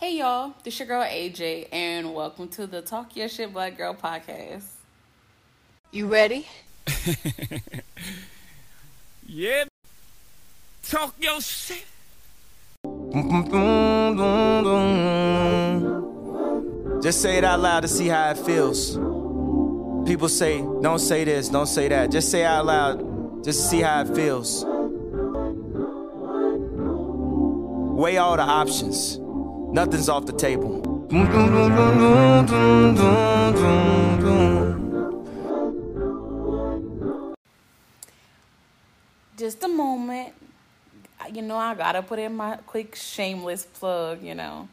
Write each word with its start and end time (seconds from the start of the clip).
Hey 0.00 0.18
y'all, 0.18 0.54
this 0.62 0.78
your 0.78 0.86
girl 0.86 1.02
AJ, 1.02 1.70
and 1.72 2.14
welcome 2.14 2.46
to 2.50 2.68
the 2.68 2.82
Talk 2.82 3.16
Your 3.16 3.28
Shit 3.28 3.52
Black 3.52 3.76
Girl 3.76 3.94
podcast. 3.94 4.62
You 5.90 6.06
ready? 6.06 6.46
yeah. 9.26 9.64
Talk 10.84 11.16
your 11.18 11.40
shit. 11.40 11.84
Just 17.02 17.20
say 17.20 17.38
it 17.38 17.42
out 17.42 17.58
loud 17.58 17.80
to 17.80 17.88
see 17.88 18.06
how 18.06 18.30
it 18.30 18.38
feels. 18.38 18.92
People 20.06 20.28
say, 20.28 20.58
don't 20.80 21.00
say 21.00 21.24
this, 21.24 21.48
don't 21.48 21.66
say 21.66 21.88
that. 21.88 22.12
Just 22.12 22.30
say 22.30 22.42
it 22.42 22.44
out 22.44 22.66
loud, 22.66 23.42
just 23.42 23.62
to 23.62 23.66
see 23.66 23.80
how 23.80 24.02
it 24.02 24.14
feels. 24.14 24.64
Weigh 27.98 28.18
all 28.18 28.36
the 28.36 28.44
options. 28.44 29.18
Nothing's 29.72 30.08
off 30.08 30.26
the 30.26 30.32
table. 30.32 30.80
Just 39.36 39.62
a 39.62 39.68
moment. 39.68 40.34
You 41.32 41.42
know, 41.42 41.56
I 41.56 41.74
gotta 41.74 42.02
put 42.02 42.18
in 42.18 42.34
my 42.34 42.56
quick 42.66 42.94
shameless 42.94 43.64
plug, 43.66 44.22
you 44.22 44.34
know. 44.34 44.68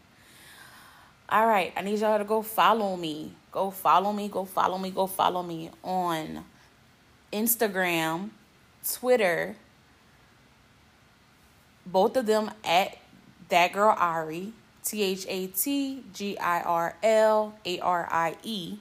All 1.27 1.47
right, 1.47 1.73
I 1.75 1.81
need 1.81 1.99
y'all 1.99 2.17
to 2.17 2.23
go 2.23 2.41
follow 2.41 2.95
me. 2.95 3.33
Go 3.51 3.71
follow 3.71 4.13
me, 4.13 4.27
go 4.27 4.45
follow 4.45 4.77
me, 4.77 4.91
go 4.91 5.07
follow 5.07 5.41
me 5.43 5.71
on 5.83 6.45
Instagram, 7.31 8.29
Twitter, 8.89 9.55
both 11.85 12.15
of 12.17 12.25
them 12.25 12.51
at 12.63 12.97
that 13.49 13.73
girl 13.73 13.95
Ari, 13.97 14.53
T 14.85 15.01
H 15.01 15.25
A 15.27 15.47
T 15.47 16.03
G 16.13 16.37
I 16.37 16.61
R 16.61 16.95
L 17.03 17.55
A 17.65 17.79
R 17.79 18.07
I 18.09 18.35
E. 18.43 18.77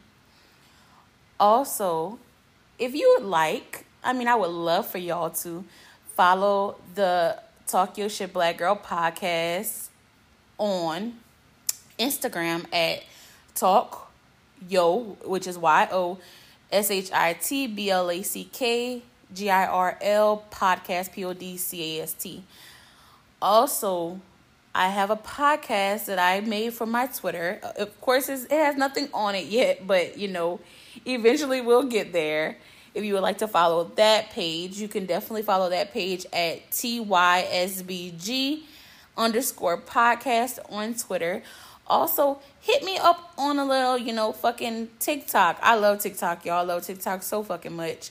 Also, 1.41 2.19
if 2.78 2.95
you 2.95 3.17
would 3.17 3.27
like, 3.27 3.87
I 4.05 4.12
mean, 4.12 4.28
I 4.28 4.34
would 4.34 4.51
love 4.51 4.87
for 4.87 4.98
y'all 4.98 5.31
to 5.31 5.65
follow 6.15 6.77
the 6.95 7.41
Talk 7.67 7.97
Your 7.97 8.11
Shit 8.11 8.34
Black 8.34 8.59
Girl 8.59 8.77
podcast 8.77 9.89
on 10.59 11.15
Instagram 11.98 12.67
at 12.73 13.03
Talk 13.55 14.12
Yo, 14.69 15.17
which 15.25 15.47
is 15.47 15.56
Y 15.56 15.89
O 15.91 16.19
S 16.71 16.91
H 16.91 17.11
I 17.12 17.33
T 17.33 17.67
B 17.67 17.91
L 17.91 18.11
A 18.11 18.23
C 18.23 18.45
K 18.53 19.03
G 19.33 19.48
I 19.48 19.67
R 19.67 19.97
L 20.03 20.45
podcast 20.50 21.12
P 21.12 21.25
O 21.25 21.33
D 21.33 21.56
C 21.56 21.98
A 21.98 22.03
S 22.03 22.12
T. 22.12 22.45
Also, 23.41 24.21
I 24.75 24.89
have 24.89 25.11
a 25.11 25.17
podcast 25.17 26.06
that 26.06 26.19
I 26.19 26.41
made 26.41 26.75
for 26.75 26.84
my 26.84 27.06
Twitter. 27.06 27.61
Of 27.77 28.00
course, 28.00 28.28
it 28.28 28.50
has 28.50 28.77
nothing 28.77 29.08
on 29.14 29.36
it 29.36 29.47
yet, 29.47 29.86
but 29.86 30.19
you 30.19 30.27
know, 30.28 30.58
eventually 31.06 31.61
we'll 31.61 31.84
get 31.84 32.12
there. 32.12 32.56
If 32.92 33.05
you 33.05 33.14
would 33.14 33.22
like 33.22 33.39
to 33.39 33.48
follow 33.48 33.84
that 33.97 34.31
page, 34.31 34.78
you 34.78 34.89
can 34.89 35.06
definitely 35.06 35.42
follow 35.42 35.70
that 35.70 35.92
page 35.92 36.27
at 36.33 36.70
TYSBG 36.70 38.62
underscore 39.16 39.81
podcast 39.81 40.58
on 40.70 40.94
Twitter. 40.94 41.42
Also, 41.86 42.41
hit 42.61 42.83
me 42.83 42.97
up 42.98 43.33
on 43.36 43.59
a 43.59 43.64
little, 43.64 43.98
you 43.98 44.12
know, 44.12 44.33
fucking 44.33 44.88
TikTok. 44.98 45.59
I 45.62 45.77
love 45.77 46.00
TikTok, 46.00 46.44
y'all. 46.44 46.64
Love 46.64 46.83
TikTok 46.83 47.22
so 47.22 47.42
fucking 47.42 47.77
much. 47.77 48.11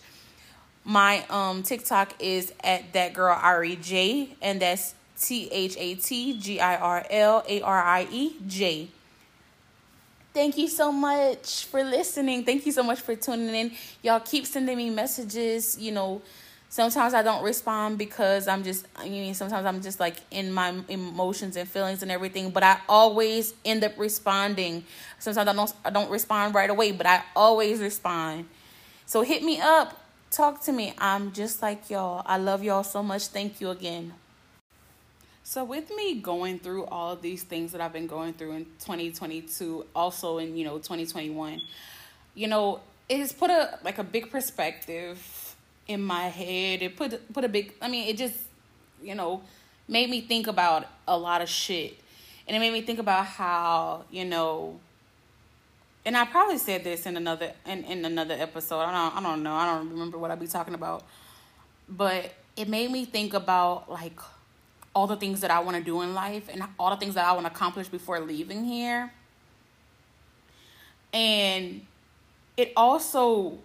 My 0.86 1.26
um 1.30 1.64
TikTok 1.64 2.14
is 2.20 2.54
at 2.64 2.94
that 2.94 3.14
girl 3.14 3.38
Ari 3.42 3.78
J, 3.78 4.36
and 4.42 4.62
that's 4.62 4.96
T 5.24 5.50
H 5.52 5.76
A 5.78 5.96
T 5.96 6.38
G 6.38 6.60
I 6.60 6.76
R 6.76 7.06
L 7.10 7.44
A 7.48 7.62
R 7.62 7.84
I 7.84 8.08
E 8.12 8.36
J. 8.48 8.90
Thank 10.34 10.58
you 10.58 10.68
so 10.68 10.92
much 10.92 11.66
for 11.66 11.84
listening. 11.84 12.44
Thank 12.44 12.66
you 12.66 12.72
so 12.72 12.82
much 12.82 13.00
for 13.00 13.16
tuning 13.16 13.54
in. 13.54 13.72
Y'all 14.02 14.20
keep 14.20 14.48
sending 14.48 14.76
me 14.76 14.90
messages. 14.90 15.78
You 15.80 15.92
know, 15.92 16.24
sometimes 16.70 17.14
I 17.14 17.22
don't 17.22 17.44
respond 17.44 18.00
because 18.00 18.48
I'm 18.48 18.64
just, 18.64 18.88
I 18.96 19.08
mean, 19.08 19.36
sometimes 19.36 19.66
I'm 19.68 19.80
just 19.82 20.00
like 20.00 20.18
in 20.32 20.52
my 20.52 20.74
emotions 20.90 21.56
and 21.56 21.70
feelings 21.70 22.02
and 22.02 22.12
everything. 22.12 22.50
But 22.50 22.64
I 22.64 22.80
always 22.90 23.54
end 23.64 23.84
up 23.84 23.98
responding. 23.98 24.84
Sometimes 25.20 25.48
I 25.48 25.54
don't, 25.54 25.74
I 25.86 25.90
don't 25.92 26.10
respond 26.10 26.56
right 26.56 26.70
away, 26.70 26.92
but 26.92 27.06
I 27.06 27.24
always 27.36 27.80
respond. 27.80 28.46
So 29.06 29.22
hit 29.22 29.44
me 29.44 29.62
up. 29.62 30.00
Talk 30.32 30.64
to 30.64 30.72
me. 30.72 30.96
I'm 30.98 31.32
just 31.32 31.62
like 31.62 31.92
y'all. 31.92 32.24
I 32.26 32.38
love 32.38 32.64
y'all 32.64 32.84
so 32.84 33.04
much. 33.04 33.28
Thank 33.28 33.62
you 33.62 33.70
again. 33.70 34.14
So 35.46 35.66
with 35.66 35.92
me 35.94 36.16
going 36.16 36.60
through 36.60 36.86
all 36.86 37.12
of 37.12 37.22
these 37.22 37.44
things 37.44 37.74
that 37.74 37.82
I've 37.82 37.92
been 37.92 38.08
going 38.08 38.34
through 38.34 38.54
in 38.54 38.66
2022, 38.80 39.86
also 39.94 40.38
in 40.38 40.56
you 40.56 40.64
know 40.64 40.78
2021, 40.78 41.62
you 42.34 42.48
know, 42.48 42.80
it 43.10 43.20
has 43.20 43.34
put 43.34 43.50
a 43.50 43.78
like 43.84 43.98
a 43.98 44.04
big 44.04 44.32
perspective 44.32 45.56
in 45.88 46.02
my 46.02 46.30
head. 46.30 46.82
It 46.82 46.96
put 46.96 47.34
put 47.34 47.44
a 47.44 47.50
big. 47.50 47.74
I 47.82 47.90
mean, 47.90 48.08
it 48.08 48.18
just 48.18 48.36
you 49.02 49.16
know 49.16 49.42
made 49.90 50.10
me 50.10 50.22
think 50.22 50.48
about 50.48 50.88
a 51.10 51.18
lot 51.18 51.42
of 51.42 51.50
shit, 51.50 51.98
and 52.48 52.56
it 52.56 52.60
made 52.60 52.72
me 52.72 52.82
think 52.82 53.00
about 53.00 53.26
how 53.26 54.06
you 54.10 54.24
know. 54.24 54.80
And 56.06 56.18
I 56.18 56.26
probably 56.26 56.58
said 56.58 56.86
this 56.86 57.06
in 57.06 57.18
another 57.18 57.52
in, 57.66 57.84
in 57.84 58.06
another 58.06 58.36
episode. 58.36 58.80
I 58.80 58.92
don't 58.94 59.18
I 59.18 59.30
don't 59.30 59.44
know. 59.44 59.54
I 59.54 59.66
don't 59.66 59.90
remember 59.90 60.18
what 60.18 60.32
I'd 60.32 60.40
be 60.40 60.48
talking 60.48 60.74
about, 60.74 61.04
but 61.90 62.34
it 62.56 62.70
made 62.70 62.92
me 62.92 63.04
think 63.04 63.34
about 63.34 63.92
like 63.92 64.20
all 64.94 65.08
the 65.08 65.16
things 65.16 65.42
that 65.42 65.52
I 65.52 65.60
want 65.60 65.78
to 65.78 65.84
do 65.84 66.02
in 66.02 66.14
life 66.14 66.50
and 66.52 66.64
all 66.80 66.90
the 66.90 66.98
things 66.98 67.16
that 67.16 67.26
I 67.26 67.34
want 67.34 67.46
to 67.46 67.52
accomplish 67.52 67.88
before 67.88 68.20
leaving 68.20 68.64
here. 68.64 69.12
And 71.12 71.86
it 72.58 72.74
also 72.76 73.60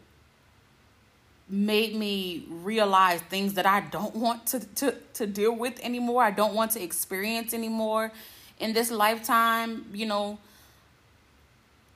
made 1.48 1.94
me 1.94 2.46
realize 2.48 3.20
things 3.22 3.54
that 3.54 3.66
I 3.66 3.80
don't 3.80 4.14
want 4.14 4.46
to, 4.48 4.60
to, 4.76 4.94
to 5.14 5.26
deal 5.26 5.54
with 5.54 5.78
anymore. 5.80 6.22
I 6.22 6.30
don't 6.30 6.54
want 6.54 6.72
to 6.72 6.82
experience 6.82 7.54
anymore 7.54 8.12
in 8.58 8.72
this 8.72 8.90
lifetime. 8.90 9.86
You 9.92 10.06
know, 10.06 10.38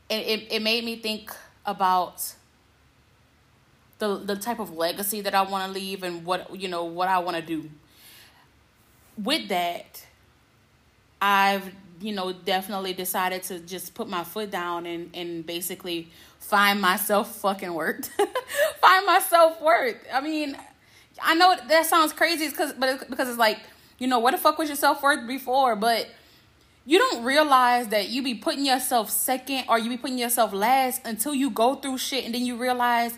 it, 0.08 0.26
it, 0.26 0.52
it 0.54 0.62
made 0.62 0.84
me 0.84 0.96
think 0.96 1.32
about 1.64 2.34
the 3.98 4.16
the 4.16 4.34
type 4.34 4.58
of 4.58 4.74
legacy 4.76 5.20
that 5.20 5.34
I 5.34 5.42
want 5.42 5.64
to 5.66 5.72
leave 5.72 6.02
and 6.02 6.24
what 6.24 6.58
you 6.58 6.66
know 6.66 6.84
what 6.84 7.08
I 7.08 7.20
want 7.20 7.36
to 7.36 7.42
do 7.42 7.70
with 9.16 9.48
that, 9.48 10.06
I've 11.20 11.70
you 12.00 12.12
know 12.12 12.32
definitely 12.32 12.92
decided 12.92 13.42
to 13.44 13.60
just 13.60 13.94
put 13.94 14.08
my 14.08 14.24
foot 14.24 14.50
down 14.50 14.86
and 14.86 15.10
and 15.14 15.46
basically 15.46 16.08
find 16.38 16.80
myself 16.80 17.36
fucking 17.36 17.72
worth, 17.72 18.08
find 18.80 19.06
myself 19.06 19.60
worth. 19.60 19.96
I 20.12 20.20
mean, 20.20 20.56
I 21.22 21.34
know 21.34 21.56
that 21.68 21.86
sounds 21.86 22.12
crazy, 22.12 22.48
because 22.48 22.72
but 22.72 22.88
it's, 22.88 23.04
because 23.04 23.28
it's 23.28 23.38
like 23.38 23.60
you 23.98 24.06
know 24.06 24.18
what 24.18 24.32
the 24.32 24.38
fuck 24.38 24.58
was 24.58 24.68
your 24.68 24.76
self 24.76 25.02
worth 25.02 25.26
before, 25.26 25.76
but 25.76 26.08
you 26.84 26.98
don't 26.98 27.22
realize 27.22 27.88
that 27.88 28.08
you 28.08 28.22
be 28.22 28.34
putting 28.34 28.66
yourself 28.66 29.10
second 29.10 29.64
or 29.68 29.78
you 29.78 29.88
be 29.88 29.96
putting 29.96 30.18
yourself 30.18 30.52
last 30.52 31.00
until 31.04 31.34
you 31.34 31.50
go 31.50 31.76
through 31.76 31.98
shit 31.98 32.24
and 32.24 32.34
then 32.34 32.44
you 32.44 32.56
realize 32.56 33.14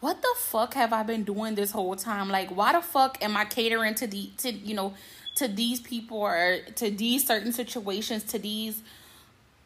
what 0.00 0.20
the 0.20 0.34
fuck 0.36 0.74
have 0.74 0.92
I 0.92 1.02
been 1.02 1.24
doing 1.24 1.54
this 1.54 1.72
whole 1.72 1.96
time? 1.96 2.28
Like 2.28 2.50
why 2.50 2.72
the 2.72 2.82
fuck 2.82 3.22
am 3.22 3.36
I 3.36 3.44
catering 3.46 3.94
to 3.96 4.06
the 4.06 4.30
to 4.38 4.52
you 4.52 4.74
know 4.74 4.94
to 5.38 5.48
these 5.48 5.80
people 5.80 6.18
or 6.18 6.58
to 6.76 6.90
these 6.90 7.26
certain 7.26 7.52
situations 7.52 8.24
to 8.24 8.38
these 8.38 8.82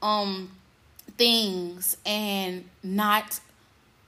um 0.03 0.51
things 1.17 1.97
and 2.05 2.65
not 2.83 3.41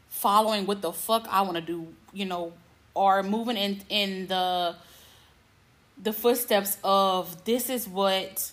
following 0.09 0.67
what 0.67 0.81
the 0.81 0.93
fuck 0.93 1.27
I 1.31 1.43
want 1.43 1.57
to 1.57 1.61
do, 1.61 1.89
you 2.13 2.25
know, 2.25 2.53
or 2.95 3.23
moving 3.23 3.57
in 3.57 3.81
in 3.89 4.27
the 4.27 4.75
the 6.03 6.13
footsteps 6.13 6.79
of 6.83 7.45
this 7.45 7.69
is 7.69 7.89
what 7.89 8.53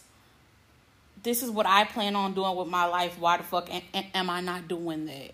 this 1.24 1.44
is 1.44 1.50
what 1.50 1.66
I 1.66 1.86
plan 1.86 2.16
on 2.16 2.34
doing 2.34 2.56
with 2.56 2.68
my 2.68 2.86
life. 2.86 3.18
Why 3.20 3.38
the 3.38 3.44
fuck 3.44 3.70
am, 3.72 4.30
I 4.30 4.42
not 4.42 4.68
doing 4.68 5.06
that? 5.06 5.34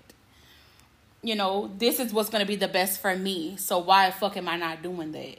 You 1.24 1.36
know, 1.36 1.72
this 1.78 2.00
is 2.00 2.14
what's 2.14 2.30
going 2.30 2.42
to 2.42 2.48
be 2.48 2.56
the 2.56 2.68
best 2.68 3.02
for 3.02 3.16
me. 3.16 3.58
So 3.58 3.80
why 3.80 4.10
the 4.10 4.16
fuck 4.16 4.38
am 4.38 4.50
I 4.50 4.58
not 4.58 4.84
doing 4.84 5.12
that? 5.14 5.38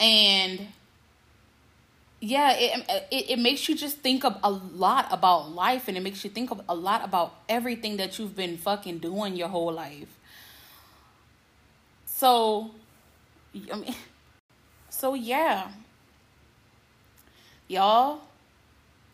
And 0.00 0.68
yeah 2.24 2.52
it, 2.56 2.74
um, 2.74 2.82
it 3.10 3.30
it 3.30 3.38
makes 3.38 3.68
you 3.68 3.76
just 3.76 3.98
think 3.98 4.24
of 4.24 4.36
a 4.42 4.50
lot 4.50 5.06
about 5.10 5.50
life 5.52 5.88
and 5.88 5.96
it 5.96 6.02
makes 6.02 6.24
you 6.24 6.30
think 6.30 6.50
of 6.50 6.60
a 6.68 6.74
lot 6.74 7.04
about 7.04 7.34
everything 7.48 7.96
that 7.98 8.18
you've 8.18 8.34
been 8.36 8.56
fucking 8.56 8.98
doing 8.98 9.36
your 9.36 9.48
whole 9.48 9.72
life. 9.72 10.08
So 12.06 12.70
i 13.72 13.76
mean 13.76 13.94
so 14.90 15.14
yeah. 15.14 15.70
Y'all 17.68 18.20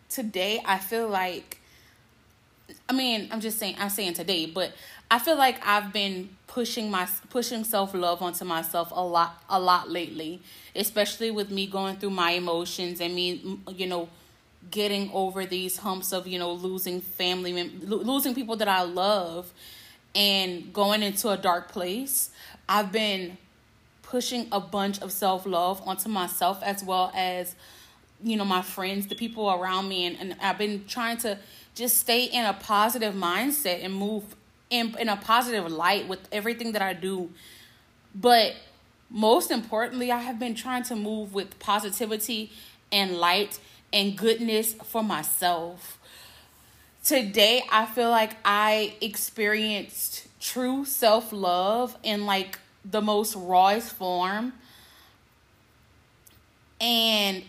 today 0.08 0.60
i 0.66 0.76
feel 0.78 1.08
like 1.08 1.58
i 2.88 2.92
mean 2.92 3.28
i'm 3.30 3.40
just 3.40 3.58
saying 3.58 3.74
i'm 3.78 3.88
saying 3.88 4.12
today 4.14 4.46
but 4.46 4.72
i 5.10 5.18
feel 5.18 5.36
like 5.36 5.64
i've 5.66 5.92
been 5.92 6.28
pushing 6.46 6.90
my 6.90 7.06
pushing 7.28 7.62
self-love 7.64 8.20
onto 8.22 8.44
myself 8.44 8.90
a 8.92 9.04
lot 9.04 9.42
a 9.48 9.60
lot 9.60 9.88
lately 9.88 10.40
especially 10.74 11.30
with 11.30 11.50
me 11.50 11.66
going 11.66 11.96
through 11.96 12.10
my 12.10 12.32
emotions 12.32 13.00
and 13.00 13.14
me 13.14 13.58
you 13.68 13.86
know 13.86 14.08
getting 14.70 15.10
over 15.12 15.46
these 15.46 15.78
humps 15.78 16.12
of 16.12 16.26
you 16.26 16.38
know 16.38 16.52
losing 16.52 17.00
family 17.00 17.52
losing 17.82 18.34
people 18.34 18.56
that 18.56 18.68
I 18.68 18.82
love 18.82 19.52
and 20.14 20.72
going 20.72 21.02
into 21.02 21.28
a 21.28 21.36
dark 21.36 21.70
place. 21.70 22.30
I've 22.68 22.92
been 22.92 23.38
pushing 24.02 24.48
a 24.50 24.60
bunch 24.60 25.00
of 25.00 25.12
self-love 25.12 25.82
onto 25.86 26.08
myself 26.08 26.62
as 26.62 26.82
well 26.82 27.12
as 27.14 27.54
you 28.22 28.36
know 28.36 28.44
my 28.44 28.62
friends, 28.62 29.06
the 29.06 29.14
people 29.14 29.50
around 29.50 29.88
me 29.88 30.04
and, 30.06 30.16
and 30.18 30.36
I've 30.42 30.58
been 30.58 30.84
trying 30.86 31.16
to 31.18 31.38
just 31.74 31.98
stay 31.98 32.24
in 32.24 32.44
a 32.44 32.52
positive 32.52 33.14
mindset 33.14 33.82
and 33.84 33.94
move 33.94 34.36
in 34.70 34.96
in 34.98 35.08
a 35.08 35.16
positive 35.16 35.70
light 35.70 36.08
with 36.08 36.20
everything 36.32 36.72
that 36.72 36.82
I 36.82 36.94
do. 36.94 37.30
But 38.14 38.54
most 39.10 39.50
importantly, 39.50 40.12
I 40.12 40.18
have 40.18 40.38
been 40.38 40.54
trying 40.54 40.84
to 40.84 40.96
move 40.96 41.34
with 41.34 41.58
positivity 41.58 42.52
and 42.92 43.16
light 43.18 43.58
and 43.92 44.16
goodness 44.16 44.74
for 44.74 45.02
myself. 45.02 45.98
Today, 47.04 47.64
I 47.72 47.86
feel 47.86 48.10
like 48.10 48.36
I 48.44 48.94
experienced 49.00 50.28
true 50.40 50.84
self 50.84 51.32
love 51.32 51.96
in 52.02 52.26
like 52.26 52.58
the 52.84 53.00
most 53.00 53.34
rawest 53.36 53.92
form. 53.94 54.52
And 56.80 57.44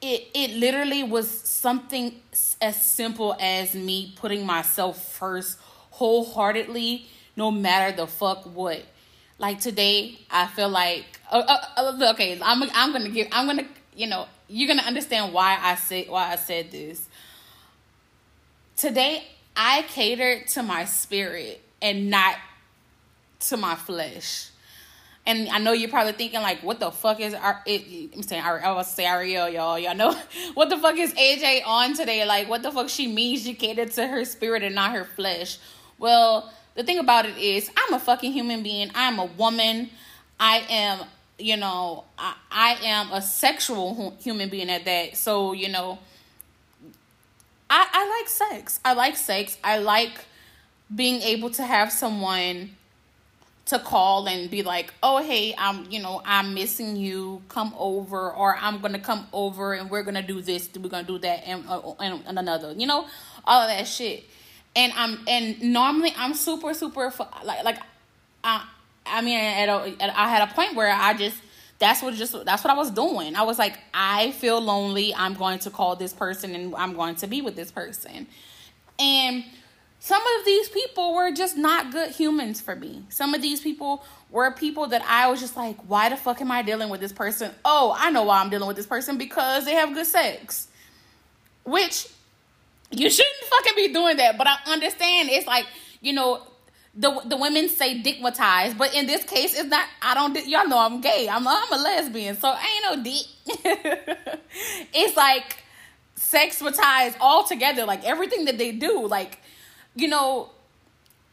it 0.00 0.28
it 0.34 0.52
literally 0.52 1.02
was 1.02 1.28
something 1.28 2.20
as 2.60 2.80
simple 2.82 3.36
as 3.40 3.74
me 3.74 4.12
putting 4.16 4.46
myself 4.46 5.12
first 5.12 5.58
wholeheartedly 6.00 7.04
no 7.36 7.50
matter 7.50 7.94
the 7.94 8.06
fuck 8.06 8.44
what 8.54 8.82
like 9.38 9.60
today 9.60 10.18
i 10.30 10.46
feel 10.46 10.70
like 10.70 11.04
uh, 11.30 11.42
uh, 11.46 11.58
uh, 11.76 12.10
okay 12.12 12.40
i'm 12.42 12.62
i'm 12.74 12.90
gonna 12.90 13.10
give 13.10 13.28
i'm 13.32 13.44
gonna 13.44 13.68
you 13.94 14.06
know 14.06 14.26
you're 14.48 14.66
gonna 14.66 14.80
understand 14.80 15.30
why 15.30 15.58
i 15.60 15.74
said 15.74 16.06
why 16.08 16.32
i 16.32 16.36
said 16.36 16.70
this 16.70 17.06
today 18.78 19.22
i 19.54 19.82
catered 19.88 20.48
to 20.48 20.62
my 20.62 20.86
spirit 20.86 21.60
and 21.82 22.08
not 22.08 22.34
to 23.38 23.58
my 23.58 23.74
flesh 23.74 24.50
and 25.26 25.48
I 25.50 25.58
know 25.58 25.72
you're 25.72 25.90
probably 25.90 26.14
thinking 26.14 26.40
like, 26.40 26.62
what 26.62 26.80
the 26.80 26.90
fuck 26.90 27.20
is 27.20 27.34
our? 27.34 27.62
It, 27.66 28.14
I'm 28.16 28.22
saying 28.22 28.42
I 28.42 28.72
was 28.72 28.90
say 28.90 29.04
Ariel, 29.04 29.48
y'all. 29.48 29.78
Y'all 29.78 29.94
know 29.94 30.12
what 30.54 30.70
the 30.70 30.78
fuck 30.78 30.96
is 30.96 31.12
AJ 31.14 31.66
on 31.66 31.94
today? 31.94 32.24
Like, 32.24 32.48
what 32.48 32.62
the 32.62 32.72
fuck 32.72 32.88
she 32.88 33.06
means? 33.06 33.44
She 33.44 33.54
catered 33.54 33.92
to 33.92 34.06
her 34.06 34.24
spirit 34.24 34.62
and 34.62 34.74
not 34.74 34.92
her 34.92 35.04
flesh. 35.04 35.58
Well, 36.00 36.50
the 36.74 36.82
thing 36.82 36.98
about 36.98 37.26
it 37.26 37.36
is, 37.36 37.70
I'm 37.76 37.94
a 37.94 38.00
fucking 38.00 38.32
human 38.32 38.62
being. 38.62 38.90
I'm 38.94 39.18
a 39.18 39.26
woman. 39.26 39.90
I 40.40 40.64
am, 40.68 41.06
you 41.38 41.58
know, 41.58 42.04
I, 42.18 42.34
I 42.50 42.70
am 42.82 43.12
a 43.12 43.20
sexual 43.20 44.16
human 44.20 44.48
being 44.48 44.70
at 44.70 44.86
that. 44.86 45.16
So 45.16 45.52
you 45.52 45.68
know, 45.68 45.98
I 47.68 47.86
I 47.92 48.18
like 48.18 48.28
sex. 48.28 48.80
I 48.84 48.94
like 48.94 49.16
sex. 49.16 49.58
I 49.62 49.78
like 49.78 50.24
being 50.92 51.20
able 51.20 51.50
to 51.50 51.64
have 51.64 51.92
someone 51.92 52.76
to 53.66 53.78
call 53.78 54.26
and 54.26 54.50
be 54.50 54.62
like, 54.62 54.92
"Oh, 55.02 55.22
hey, 55.22 55.54
I'm, 55.56 55.88
you 55.90 56.00
know, 56.00 56.22
I'm 56.24 56.54
missing 56.54 56.96
you. 56.96 57.42
Come 57.48 57.74
over, 57.78 58.32
or 58.32 58.56
I'm 58.56 58.80
gonna 58.80 58.98
come 58.98 59.26
over 59.34 59.74
and 59.74 59.90
we're 59.90 60.02
gonna 60.02 60.26
do 60.26 60.40
this. 60.40 60.70
We're 60.74 60.88
gonna 60.88 61.06
do 61.06 61.18
that, 61.18 61.46
and 61.46 61.64
uh, 61.68 61.92
and 62.00 62.38
another. 62.38 62.72
You 62.72 62.86
know, 62.86 63.06
all 63.44 63.60
of 63.60 63.68
that 63.68 63.86
shit. 63.86 64.24
And 64.76 64.92
I'm 64.94 65.18
and 65.26 65.60
normally 65.62 66.14
I'm 66.16 66.34
super 66.34 66.74
super 66.74 67.12
like 67.44 67.64
like, 67.64 67.78
I 68.44 68.64
I 69.06 69.22
mean, 69.22 69.38
at 69.38 69.68
a, 69.68 69.96
at, 70.00 70.16
I 70.16 70.28
had 70.28 70.48
a 70.48 70.52
point 70.52 70.74
where 70.74 70.92
I 70.92 71.14
just 71.14 71.36
that's 71.78 72.02
what 72.02 72.14
just 72.14 72.44
that's 72.44 72.62
what 72.62 72.70
I 72.70 72.76
was 72.76 72.90
doing. 72.90 73.34
I 73.34 73.42
was 73.42 73.58
like, 73.58 73.78
I 73.92 74.32
feel 74.32 74.60
lonely. 74.60 75.14
I'm 75.14 75.34
going 75.34 75.58
to 75.60 75.70
call 75.70 75.96
this 75.96 76.12
person 76.12 76.54
and 76.54 76.74
I'm 76.76 76.94
going 76.94 77.16
to 77.16 77.26
be 77.26 77.42
with 77.42 77.56
this 77.56 77.70
person, 77.70 78.26
and 78.98 79.44
some 80.02 80.22
of 80.38 80.46
these 80.46 80.68
people 80.70 81.14
were 81.14 81.30
just 81.30 81.58
not 81.58 81.92
good 81.92 82.10
humans 82.10 82.58
for 82.60 82.74
me. 82.74 83.04
Some 83.10 83.34
of 83.34 83.42
these 83.42 83.60
people 83.60 84.02
were 84.30 84.50
people 84.50 84.86
that 84.88 85.02
I 85.06 85.30
was 85.30 85.40
just 85.40 85.58
like, 85.58 85.76
why 85.86 86.08
the 86.08 86.16
fuck 86.16 86.40
am 86.40 86.50
I 86.50 86.62
dealing 86.62 86.88
with 86.88 87.00
this 87.00 87.12
person? 87.12 87.52
Oh, 87.66 87.94
I 87.96 88.10
know 88.10 88.22
why 88.22 88.40
I'm 88.40 88.48
dealing 88.48 88.66
with 88.66 88.78
this 88.78 88.86
person 88.86 89.18
because 89.18 89.66
they 89.66 89.74
have 89.74 89.92
good 89.92 90.06
sex. 90.06 90.68
Which 91.64 92.08
you 92.90 93.10
shouldn't 93.10 93.44
fucking 93.44 93.72
be 93.76 93.92
doing 93.92 94.16
that, 94.16 94.36
but 94.36 94.46
I 94.46 94.56
understand 94.66 95.28
it's 95.30 95.46
like, 95.46 95.66
you 96.00 96.12
know, 96.12 96.42
the 96.94 97.22
the 97.24 97.36
women 97.36 97.68
say 97.68 98.02
dickmatized, 98.02 98.76
but 98.76 98.94
in 98.94 99.06
this 99.06 99.24
case, 99.24 99.58
it's 99.58 99.68
not. 99.68 99.86
I 100.02 100.14
don't. 100.14 100.34
Y'all 100.46 100.66
know 100.66 100.78
I'm 100.78 101.00
gay. 101.00 101.28
I'm 101.30 101.46
I'm 101.46 101.72
a 101.72 101.76
lesbian, 101.76 102.36
so 102.36 102.48
I 102.48 102.80
ain't 102.84 102.96
no 102.96 103.02
dick. 103.04 104.40
it's 104.92 105.16
like 105.16 105.62
sexmatized 106.16 107.16
all 107.20 107.44
together, 107.44 107.84
like 107.84 108.04
everything 108.04 108.44
that 108.46 108.58
they 108.58 108.72
do, 108.72 109.06
like 109.06 109.38
you 109.94 110.08
know, 110.08 110.50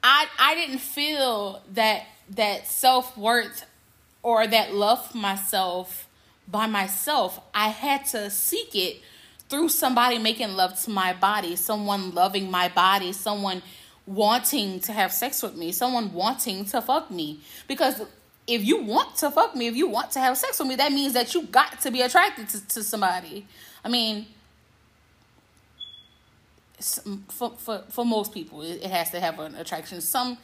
I 0.03 0.27
I 0.39 0.53
didn't 0.55 0.79
feel 0.79 1.61
that 1.73 2.03
that 2.31 2.67
self 2.67 3.17
worth 3.17 3.65
or 4.21 4.45
that 4.45 4.73
love 4.73 5.11
for 5.11 5.17
myself 5.17 6.07
by 6.47 6.67
myself. 6.67 7.39
I 7.53 7.69
had 7.69 8.05
to 8.07 8.29
seek 8.29 8.75
it 8.75 9.01
through 9.49 9.69
somebody 9.69 10.17
making 10.19 10.55
love 10.55 10.79
to 10.81 10.89
my 10.89 11.13
body, 11.13 11.55
someone 11.55 12.11
loving 12.11 12.51
my 12.51 12.67
body, 12.67 13.13
someone 13.13 13.61
wanting 14.05 14.79
to 14.81 14.93
have 14.93 15.11
sex 15.11 15.43
with 15.43 15.55
me, 15.55 15.71
someone 15.71 16.13
wanting 16.13 16.65
to 16.65 16.81
fuck 16.81 17.11
me. 17.11 17.39
Because 17.67 18.01
if 18.47 18.63
you 18.63 18.81
want 18.81 19.15
to 19.17 19.29
fuck 19.29 19.55
me, 19.55 19.67
if 19.67 19.75
you 19.75 19.87
want 19.87 20.11
to 20.11 20.19
have 20.19 20.37
sex 20.37 20.59
with 20.59 20.67
me, 20.67 20.75
that 20.75 20.91
means 20.91 21.13
that 21.13 21.33
you 21.33 21.43
got 21.43 21.79
to 21.81 21.91
be 21.91 22.01
attracted 22.01 22.49
to, 22.49 22.67
to 22.67 22.83
somebody. 22.83 23.45
I 23.83 23.89
mean, 23.89 24.25
for 27.29 27.51
for 27.57 27.83
for 27.89 28.05
most 28.05 28.33
people, 28.33 28.61
it, 28.61 28.83
has 28.83 29.11
to 29.11 29.19
have 29.19 29.39
an 29.39 29.55
attraction. 29.55 29.99
Some 30.01 30.37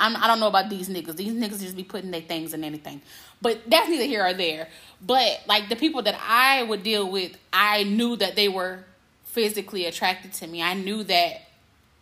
I'm, 0.00 0.16
I 0.16 0.26
don't 0.26 0.40
know 0.40 0.48
about 0.48 0.70
these 0.70 0.88
niggas. 0.88 1.16
These 1.16 1.34
niggas 1.34 1.60
just 1.60 1.76
be 1.76 1.84
putting 1.84 2.10
their 2.10 2.20
things 2.22 2.54
in 2.54 2.64
anything. 2.64 3.02
But 3.42 3.60
that's 3.68 3.88
neither 3.88 4.04
here 4.04 4.24
or 4.24 4.32
there. 4.32 4.68
But 5.00 5.42
like 5.46 5.68
the 5.68 5.76
people 5.76 6.02
that 6.02 6.18
I 6.26 6.62
would 6.62 6.82
deal 6.82 7.10
with, 7.10 7.36
I 7.52 7.84
knew 7.84 8.16
that 8.16 8.34
they 8.36 8.48
were 8.48 8.84
physically 9.24 9.86
attracted 9.86 10.32
to 10.34 10.46
me. 10.46 10.62
I 10.62 10.74
knew 10.74 11.04
that 11.04 11.42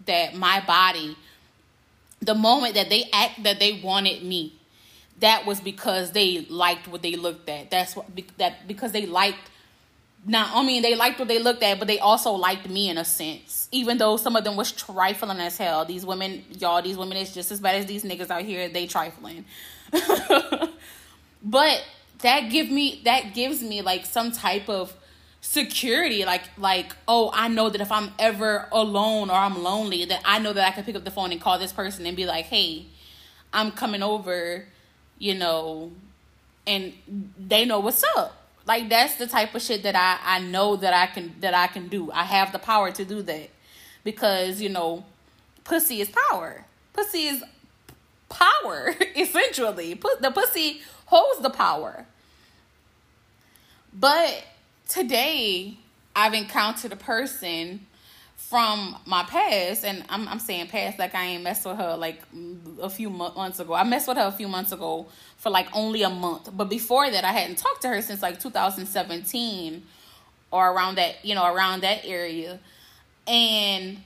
that 0.06 0.34
my 0.34 0.64
body, 0.64 1.16
the 2.20 2.34
moment 2.34 2.74
that 2.74 2.88
they 2.88 3.10
act 3.12 3.42
that 3.42 3.58
they 3.58 3.80
wanted 3.82 4.22
me, 4.22 4.54
that 5.20 5.44
was 5.44 5.60
because 5.60 6.12
they 6.12 6.46
liked 6.48 6.88
what 6.88 7.02
they 7.02 7.16
looked 7.16 7.48
at. 7.48 7.70
That's 7.70 7.94
what 7.94 8.06
that 8.38 8.66
because 8.66 8.92
they 8.92 9.06
liked 9.06 9.50
now, 10.26 10.50
I 10.52 10.64
mean, 10.64 10.82
they 10.82 10.94
liked 10.94 11.18
what 11.18 11.28
they 11.28 11.38
looked 11.38 11.62
at, 11.62 11.78
but 11.78 11.88
they 11.88 11.98
also 11.98 12.32
liked 12.32 12.68
me 12.68 12.88
in 12.88 12.98
a 12.98 13.04
sense. 13.04 13.68
Even 13.72 13.98
though 13.98 14.16
some 14.16 14.36
of 14.36 14.44
them 14.44 14.56
was 14.56 14.72
trifling 14.72 15.38
as 15.38 15.56
hell. 15.56 15.84
These 15.84 16.04
women, 16.04 16.44
y'all, 16.58 16.82
these 16.82 16.96
women 16.96 17.16
is 17.16 17.32
just 17.32 17.50
as 17.50 17.60
bad 17.60 17.76
as 17.76 17.86
these 17.86 18.04
niggas 18.04 18.30
out 18.30 18.42
here. 18.42 18.68
They 18.68 18.86
trifling. 18.86 19.44
but 21.42 21.84
that 22.20 22.50
give 22.50 22.70
me 22.70 23.00
that 23.04 23.34
gives 23.34 23.62
me 23.62 23.82
like 23.82 24.04
some 24.04 24.32
type 24.32 24.68
of 24.68 24.92
security 25.40 26.24
like 26.24 26.42
like 26.58 26.96
oh 27.06 27.30
i 27.32 27.46
know 27.46 27.68
that 27.68 27.80
if 27.80 27.92
i'm 27.92 28.10
ever 28.18 28.68
alone 28.72 29.30
or 29.30 29.34
i'm 29.34 29.62
lonely 29.62 30.04
that 30.04 30.20
i 30.24 30.38
know 30.38 30.52
that 30.52 30.66
i 30.66 30.70
can 30.72 30.82
pick 30.82 30.96
up 30.96 31.04
the 31.04 31.12
phone 31.12 31.30
and 31.30 31.40
call 31.40 31.58
this 31.60 31.72
person 31.72 32.04
and 32.06 32.16
be 32.16 32.26
like 32.26 32.46
hey 32.46 32.84
i'm 33.52 33.70
coming 33.70 34.02
over 34.02 34.66
you 35.18 35.32
know 35.32 35.92
and 36.66 36.92
they 37.38 37.64
know 37.64 37.78
what's 37.78 38.02
up 38.16 38.47
like 38.68 38.90
that's 38.90 39.14
the 39.16 39.26
type 39.26 39.54
of 39.54 39.62
shit 39.62 39.82
that 39.82 39.96
I 39.96 40.18
I 40.36 40.40
know 40.40 40.76
that 40.76 40.92
I 40.92 41.06
can 41.06 41.34
that 41.40 41.54
I 41.54 41.66
can 41.66 41.88
do. 41.88 42.12
I 42.12 42.24
have 42.24 42.52
the 42.52 42.58
power 42.58 42.92
to 42.92 43.04
do 43.04 43.22
that 43.22 43.48
because 44.04 44.60
you 44.60 44.68
know, 44.68 45.04
pussy 45.64 46.02
is 46.02 46.10
power. 46.30 46.66
Pussy 46.92 47.28
is 47.28 47.42
power 48.28 48.94
essentially. 49.16 49.94
Put 49.94 50.20
the 50.20 50.30
pussy 50.30 50.82
holds 51.06 51.40
the 51.40 51.50
power. 51.50 52.04
But 53.92 54.44
today 54.86 55.78
I've 56.14 56.34
encountered 56.34 56.92
a 56.92 56.96
person 56.96 57.86
from 58.38 58.96
my 59.04 59.24
past, 59.24 59.84
and 59.84 60.04
I'm 60.08 60.28
I'm 60.28 60.38
saying 60.38 60.68
past 60.68 60.98
like 60.98 61.14
I 61.14 61.24
ain't 61.24 61.42
messed 61.42 61.66
with 61.66 61.76
her 61.76 61.96
like 61.96 62.22
a 62.80 62.88
few 62.88 63.10
months 63.10 63.58
ago. 63.58 63.74
I 63.74 63.82
messed 63.82 64.06
with 64.06 64.16
her 64.16 64.26
a 64.26 64.32
few 64.32 64.48
months 64.48 64.70
ago 64.72 65.06
for 65.36 65.50
like 65.50 65.66
only 65.74 66.02
a 66.04 66.08
month, 66.08 66.48
but 66.56 66.70
before 66.70 67.10
that, 67.10 67.24
I 67.24 67.32
hadn't 67.32 67.58
talked 67.58 67.82
to 67.82 67.88
her 67.88 68.00
since 68.00 68.22
like 68.22 68.40
2017 68.40 69.82
or 70.50 70.70
around 70.70 70.94
that 70.96 71.22
you 71.24 71.34
know 71.34 71.52
around 71.52 71.82
that 71.82 72.06
area, 72.06 72.60
and 73.26 73.98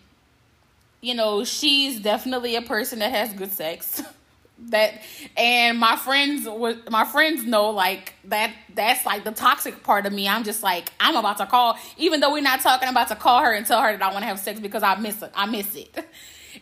you 1.03 1.15
know 1.15 1.45
she's 1.45 2.01
definitely 2.01 2.57
a 2.57 2.63
person 2.63 3.01
that 3.01 3.13
has 3.13 3.33
good 3.35 3.53
sex. 3.53 4.03
that 4.71 5.03
and 5.37 5.79
my 5.79 5.97
friends 5.97 6.47
my 6.91 7.05
friends 7.05 7.45
know 7.45 7.71
like 7.71 8.15
that 8.25 8.53
that's 8.75 9.05
like 9.05 9.25
the 9.25 9.33
toxic 9.33 9.83
part 9.83 10.07
of 10.07 10.13
me. 10.13 10.29
I'm 10.29 10.45
just 10.45 10.63
like 10.63 10.93
i'm 11.01 11.17
about 11.17 11.39
to 11.39 11.47
call 11.47 11.77
even 11.97 12.21
though 12.21 12.33
we're 12.33 12.43
not 12.43 12.61
talking 12.61 12.89
I'm 12.89 12.95
about 12.95 13.09
to 13.09 13.17
call 13.17 13.43
her 13.43 13.53
and 13.53 13.67
tell 13.67 13.83
her 13.83 13.93
that 13.93 14.03
i 14.03 14.13
want 14.13 14.21
to 14.21 14.27
have 14.27 14.39
sex 14.39 14.61
because 14.61 14.83
i 14.83 14.95
miss 14.97 15.23
it 15.23 15.33
i 15.35 15.47
miss 15.47 15.75
it. 15.75 16.07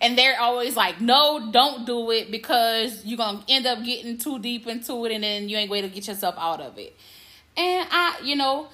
And 0.02 0.16
they're 0.16 0.40
always 0.40 0.76
like 0.76 1.00
no 1.00 1.50
don't 1.50 1.85
do 1.85 2.11
it 2.11 2.30
because 2.30 3.04
you're 3.04 3.19
gonna 3.19 3.45
end 3.49 3.66
up 3.66 3.85
getting 3.85 4.16
too 4.16 4.38
deep 4.38 4.66
into 4.66 5.04
it 5.04 5.12
and 5.12 5.23
then 5.23 5.49
you 5.49 5.57
ain't 5.59 5.69
going 5.69 5.83
to 5.83 5.88
get 5.88 6.07
yourself 6.07 6.37
out 6.38 6.61
of 6.61 6.78
it. 6.78 6.97
And 7.57 7.87
i 7.90 8.19
you 8.23 8.37
know 8.37 8.69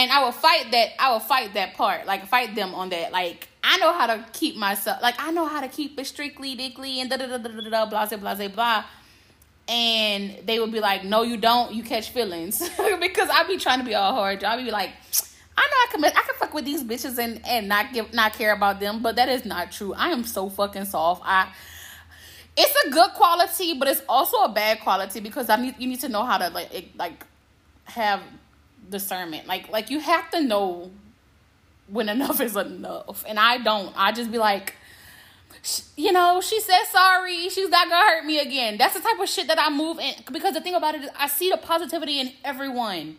and 0.00 0.10
I 0.10 0.24
will 0.24 0.32
fight 0.32 0.70
that. 0.70 0.90
I 0.98 1.12
will 1.12 1.20
fight 1.20 1.52
that 1.54 1.74
part, 1.74 2.06
like 2.06 2.26
fight 2.26 2.54
them 2.54 2.74
on 2.74 2.88
that. 2.88 3.12
Like 3.12 3.48
I 3.62 3.76
know 3.76 3.92
how 3.92 4.06
to 4.06 4.24
keep 4.32 4.56
myself, 4.56 5.02
like 5.02 5.16
I 5.18 5.30
know 5.30 5.44
how 5.46 5.60
to 5.60 5.68
keep 5.68 6.00
it 6.00 6.06
strictly 6.06 6.54
dickly 6.54 7.00
and 7.00 7.10
da 7.10 7.18
da 7.18 7.26
da 7.26 7.36
da 7.36 7.48
da 7.48 7.68
da 7.68 7.86
blah 7.86 8.06
blah 8.06 8.34
blah 8.34 8.48
blah. 8.48 8.84
And 9.68 10.38
they 10.46 10.58
would 10.58 10.72
be 10.72 10.80
like, 10.80 11.04
"No, 11.04 11.22
you 11.22 11.36
don't. 11.36 11.72
You 11.72 11.82
catch 11.82 12.10
feelings," 12.10 12.58
because 13.00 13.28
I 13.30 13.44
be 13.46 13.58
trying 13.58 13.78
to 13.78 13.84
be 13.84 13.94
all 13.94 14.14
hard. 14.14 14.42
I 14.42 14.56
be 14.56 14.70
like, 14.70 14.90
"I 15.56 15.62
know 15.62 15.76
I 15.76 15.86
can, 15.90 16.04
I 16.04 16.10
can 16.10 16.34
fuck 16.38 16.54
with 16.54 16.64
these 16.64 16.82
bitches 16.82 17.18
and 17.18 17.46
and 17.46 17.68
not 17.68 17.92
give, 17.92 18.12
not 18.14 18.32
care 18.32 18.52
about 18.52 18.80
them," 18.80 19.02
but 19.02 19.16
that 19.16 19.28
is 19.28 19.44
not 19.44 19.70
true. 19.70 19.92
I 19.94 20.08
am 20.08 20.24
so 20.24 20.48
fucking 20.48 20.86
soft. 20.86 21.22
I 21.24 21.52
it's 22.56 22.74
a 22.86 22.90
good 22.90 23.10
quality, 23.12 23.74
but 23.74 23.86
it's 23.86 24.02
also 24.08 24.38
a 24.38 24.48
bad 24.48 24.80
quality 24.80 25.20
because 25.20 25.48
I 25.50 25.56
need 25.56 25.76
you 25.78 25.86
need 25.86 26.00
to 26.00 26.08
know 26.08 26.24
how 26.24 26.38
to 26.38 26.48
like 26.48 26.74
it, 26.74 26.96
like 26.96 27.24
have 27.84 28.22
discernment. 28.90 29.46
Like 29.46 29.68
like 29.68 29.90
you 29.90 30.00
have 30.00 30.30
to 30.32 30.42
know 30.42 30.90
when 31.88 32.08
enough 32.16 32.40
is 32.40 32.56
enough, 32.56 33.24
and 33.26 33.38
I 33.38 33.58
don't. 33.58 33.92
I 33.96 34.12
just 34.12 34.30
be 34.30 34.38
like, 34.38 34.74
you 35.96 36.12
know, 36.12 36.40
she 36.40 36.60
said 36.60 36.84
sorry. 36.90 37.48
She's 37.48 37.68
not 37.68 37.88
gonna 37.88 38.10
hurt 38.10 38.24
me 38.24 38.38
again. 38.38 38.76
That's 38.78 38.94
the 38.94 39.00
type 39.00 39.18
of 39.18 39.28
shit 39.28 39.46
that 39.48 39.58
I 39.58 39.70
move 39.70 39.98
in 39.98 40.14
because 40.32 40.54
the 40.54 40.60
thing 40.60 40.74
about 40.74 40.94
it 40.94 41.02
is 41.02 41.10
I 41.18 41.28
see 41.28 41.50
the 41.50 41.56
positivity 41.56 42.20
in 42.20 42.32
everyone. 42.44 43.16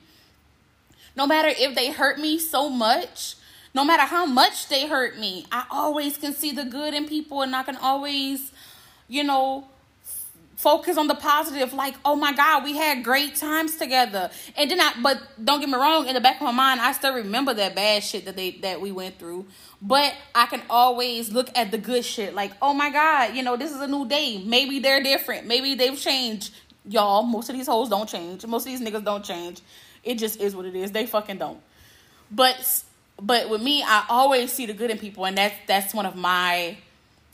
No 1.16 1.28
matter 1.28 1.50
if 1.50 1.76
they 1.76 1.92
hurt 1.92 2.20
me 2.20 2.40
so 2.40 2.70
much, 2.70 3.36
no 3.74 3.84
matter 3.84 4.04
how 4.04 4.26
much 4.26 4.68
they 4.68 4.88
hurt 4.88 5.18
me, 5.20 5.46
I 5.52 5.66
always 5.70 6.18
can 6.18 6.34
see 6.34 6.52
the 6.52 6.66
good 6.66 6.94
in 6.94 7.08
people 7.08 7.42
and 7.42 7.56
I 7.56 7.64
can 7.64 7.76
always, 7.76 8.52
you 9.08 9.24
know, 9.24 9.66
focus 10.62 10.96
on 10.96 11.08
the 11.08 11.16
positive 11.16 11.74
like 11.74 11.96
oh 12.06 12.16
my 12.16 12.32
god 12.32 12.64
we 12.64 12.78
had 12.78 13.04
great 13.04 13.36
times 13.36 13.78
together. 13.78 14.30
And 14.56 14.70
then 14.70 14.80
i 14.80 14.94
but 15.02 15.20
don't 15.44 15.60
get 15.60 15.68
me 15.68 15.76
wrong 15.76 16.08
in 16.08 16.14
the 16.14 16.22
back 16.22 16.36
of 16.36 16.44
my 16.44 16.52
mind 16.52 16.80
i 16.80 16.92
still 16.92 17.16
remember 17.16 17.52
that 17.56 17.74
bad 17.74 18.04
shit 18.04 18.26
that 18.26 18.36
they 18.36 18.52
that 18.62 18.80
we 18.80 18.92
went 18.92 19.18
through. 19.18 19.48
But 19.82 20.14
i 20.36 20.46
can 20.46 20.62
always 20.70 21.32
look 21.32 21.50
at 21.56 21.72
the 21.72 21.80
good 21.80 22.06
shit 22.06 22.36
like 22.36 22.52
oh 22.62 22.76
my 22.76 22.92
god 22.92 23.36
you 23.36 23.42
know 23.42 23.58
this 23.58 23.72
is 23.72 23.82
a 23.82 23.88
new 23.88 24.08
day. 24.08 24.44
Maybe 24.46 24.78
they're 24.78 25.02
different. 25.02 25.48
Maybe 25.48 25.74
they've 25.74 26.00
changed. 26.00 26.54
Y'all 26.86 27.24
most 27.24 27.50
of 27.50 27.56
these 27.56 27.68
hoes 27.68 27.90
don't 27.90 28.08
change. 28.08 28.46
Most 28.46 28.68
of 28.68 28.72
these 28.72 28.82
niggas 28.82 29.04
don't 29.04 29.26
change. 29.26 29.62
It 30.04 30.16
just 30.20 30.40
is 30.40 30.56
what 30.56 30.66
it 30.66 30.76
is. 30.76 30.92
They 30.92 31.08
fucking 31.08 31.40
don't. 31.40 31.60
But 32.30 32.84
but 33.20 33.50
with 33.50 33.62
me 33.62 33.84
i 33.84 34.04
always 34.10 34.52
see 34.52 34.66
the 34.66 34.74
good 34.74 34.90
in 34.90 34.98
people 34.98 35.26
and 35.26 35.38
that's 35.38 35.56
that's 35.68 35.94
one 35.94 36.06
of 36.06 36.16
my 36.16 36.78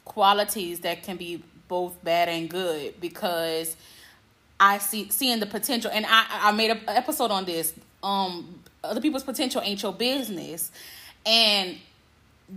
qualities 0.06 0.82
that 0.82 1.04
can 1.04 1.16
be 1.18 1.42
both 1.68 2.04
bad 2.04 2.30
and 2.30 2.50
good 2.50 3.00
because 3.00 3.76
I 4.60 4.80
see 4.80 5.10
seeing 5.10 5.40
the 5.40 5.46
potential, 5.46 5.92
and 5.94 6.06
I 6.08 6.26
I 6.30 6.52
made 6.52 6.72
an 6.72 6.82
episode 6.88 7.32
on 7.32 7.46
this. 7.46 7.74
Um, 8.04 8.62
other 8.84 9.02
people's 9.02 9.24
potential 9.24 9.62
ain't 9.64 9.82
your 9.82 9.94
business, 9.94 10.72
and 11.26 11.78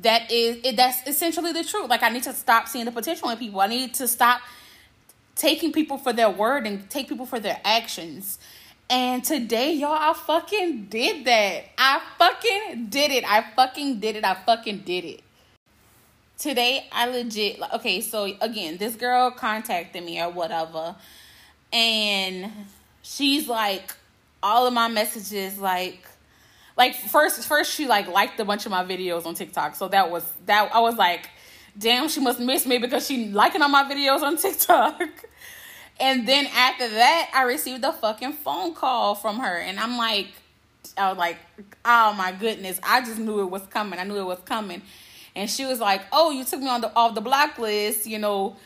that 0.03 0.31
is 0.31 0.59
it. 0.65 0.77
That's 0.77 1.07
essentially 1.07 1.53
the 1.53 1.65
truth. 1.65 1.91
Like 1.91 2.03
I 2.03 2.09
need 2.09 2.23
to 2.25 2.33
stop 2.33 2.69
seeing 2.69 2.85
the 2.85 2.93
potential 2.93 3.29
in 3.31 3.39
people. 3.39 3.61
I 3.61 3.67
need 3.67 3.95
to 3.95 4.09
stop 4.09 4.41
taking 5.35 5.73
people 5.73 5.99
for 5.99 6.13
their 6.13 6.31
word 6.31 6.67
and 6.67 6.89
take 6.89 7.09
people 7.09 7.27
for 7.27 7.41
their 7.41 7.61
actions. 7.65 8.39
And 8.89 9.23
today, 9.23 9.73
y'all, 9.75 9.93
I 9.93 10.15
fucking 10.15 10.87
did 10.87 11.25
that. 11.25 11.65
I 11.79 12.01
fucking 12.19 12.87
did 12.87 13.13
it. 13.13 13.25
I 13.25 13.45
fucking 13.55 14.01
did 14.01 14.17
it. 14.17 14.25
I 14.25 14.35
fucking 14.35 14.79
did 14.79 15.05
it 15.05 15.23
today 16.41 16.89
I 16.91 17.07
legit 17.07 17.61
okay, 17.75 18.01
so 18.01 18.25
again, 18.41 18.79
this 18.79 18.97
girl 18.97 19.31
contacted 19.31 20.03
me 20.03 20.21
or 20.21 20.31
whatever, 20.31 20.97
and 21.73 22.51
she's 23.03 23.47
like 23.47 23.95
all 24.43 24.67
of 24.67 24.73
my 24.73 24.89
messages 24.89 25.59
like 25.59 26.03
like 26.77 26.95
first 26.95 27.47
first 27.47 27.75
she 27.75 27.87
like 27.87 28.09
liked 28.09 28.41
a 28.41 28.45
bunch 28.45 28.65
of 28.65 28.73
my 28.73 28.85
videos 28.85 29.27
on 29.27 29.35
TikTok. 29.35 29.77
So 29.77 29.87
that 29.89 30.11
was 30.11 30.25
that 30.47 30.75
I 30.75 30.81
was 30.81 30.97
like, 30.97 31.29
damn, 31.79 32.09
she 32.09 32.21
must 32.21 32.41
miss 32.41 32.67
me 32.67 32.79
because 32.79 33.07
she 33.07 33.27
liking 33.27 33.63
all 33.63 33.69
my 33.69 33.85
videos 33.85 34.23
on 34.23 34.37
TikTok. 34.39 35.03
and 36.01 36.27
then 36.27 36.47
after 36.47 36.89
that, 36.89 37.31
I 37.35 37.43
received 37.43 37.85
a 37.85 37.93
fucking 37.93 38.33
phone 38.33 38.75
call 38.75 39.15
from 39.15 39.39
her 39.41 39.59
and 39.59 39.79
I'm 39.79 39.99
like 39.99 40.29
I 40.97 41.11
was 41.11 41.19
like, 41.19 41.37
oh 41.85 42.15
my 42.15 42.33
goodness, 42.33 42.81
I 42.83 43.03
just 43.03 43.19
knew 43.19 43.43
it 43.43 43.51
was 43.51 43.63
coming. 43.67 44.01
I 44.01 44.05
knew 44.05 44.17
it 44.17 44.25
was 44.25 44.41
coming 44.47 44.81
and 45.35 45.49
she 45.51 45.65
was 45.65 45.81
like, 45.81 46.03
"Oh, 46.13 46.31
you 46.31 46.45
took 46.45 46.61
me 46.61 46.69
on 46.69 46.81
the 46.81 46.93
off 46.95 47.15
the 47.15 47.21
block 47.21 47.59
list, 47.59 48.07
you 48.07 48.19
know." 48.19 48.57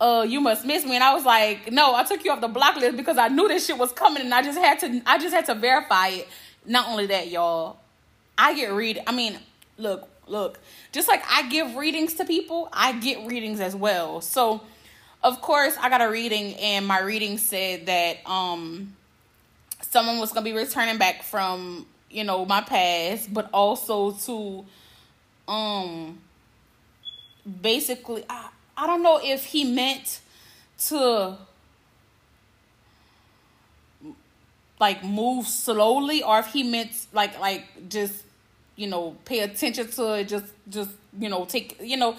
Uh, 0.00 0.24
you 0.24 0.40
must 0.40 0.66
miss 0.66 0.84
me, 0.84 0.96
and 0.96 1.04
I 1.04 1.14
was 1.14 1.24
like, 1.24 1.70
no, 1.70 1.94
I 1.94 2.02
took 2.02 2.24
you 2.24 2.32
off 2.32 2.40
the 2.40 2.48
block 2.48 2.74
list 2.74 2.96
because 2.96 3.16
I 3.18 3.28
knew 3.28 3.46
this 3.46 3.66
shit 3.66 3.78
was 3.78 3.92
coming, 3.92 4.20
and 4.22 4.34
I 4.34 4.42
just 4.42 4.58
had 4.58 4.80
to, 4.80 5.00
I 5.06 5.16
just 5.16 5.32
had 5.32 5.46
to 5.46 5.54
verify 5.54 6.08
it. 6.08 6.28
Not 6.66 6.88
only 6.88 7.06
that, 7.06 7.28
y'all, 7.28 7.76
I 8.36 8.52
get 8.54 8.72
read. 8.72 9.00
I 9.06 9.12
mean, 9.12 9.38
look, 9.78 10.08
look, 10.26 10.58
just 10.90 11.06
like 11.06 11.22
I 11.30 11.48
give 11.48 11.76
readings 11.76 12.14
to 12.14 12.24
people, 12.24 12.68
I 12.72 12.92
get 12.98 13.26
readings 13.26 13.60
as 13.60 13.76
well. 13.76 14.20
So, 14.20 14.62
of 15.22 15.40
course, 15.40 15.76
I 15.80 15.88
got 15.88 16.00
a 16.00 16.10
reading, 16.10 16.54
and 16.54 16.84
my 16.84 17.00
reading 17.00 17.38
said 17.38 17.86
that 17.86 18.28
um, 18.28 18.96
someone 19.82 20.18
was 20.18 20.32
gonna 20.32 20.44
be 20.44 20.52
returning 20.52 20.98
back 20.98 21.22
from 21.22 21.86
you 22.10 22.24
know 22.24 22.44
my 22.44 22.60
past, 22.60 23.32
but 23.32 23.48
also 23.52 24.12
to 24.12 24.64
um 25.48 26.18
basically 27.60 28.24
I, 28.28 28.48
I 28.76 28.86
don't 28.86 29.02
know 29.02 29.20
if 29.22 29.44
he 29.46 29.64
meant 29.64 30.20
to 30.88 31.36
like 34.80 35.04
move 35.04 35.46
slowly 35.46 36.22
or 36.22 36.40
if 36.40 36.46
he 36.48 36.62
meant 36.62 36.90
like 37.12 37.38
like 37.38 37.88
just 37.88 38.24
you 38.76 38.86
know 38.88 39.16
pay 39.24 39.40
attention 39.40 39.88
to 39.88 40.14
it 40.14 40.28
just 40.28 40.46
just 40.68 40.90
you 41.18 41.28
know 41.28 41.44
take 41.44 41.76
you 41.80 41.96
know 41.96 42.16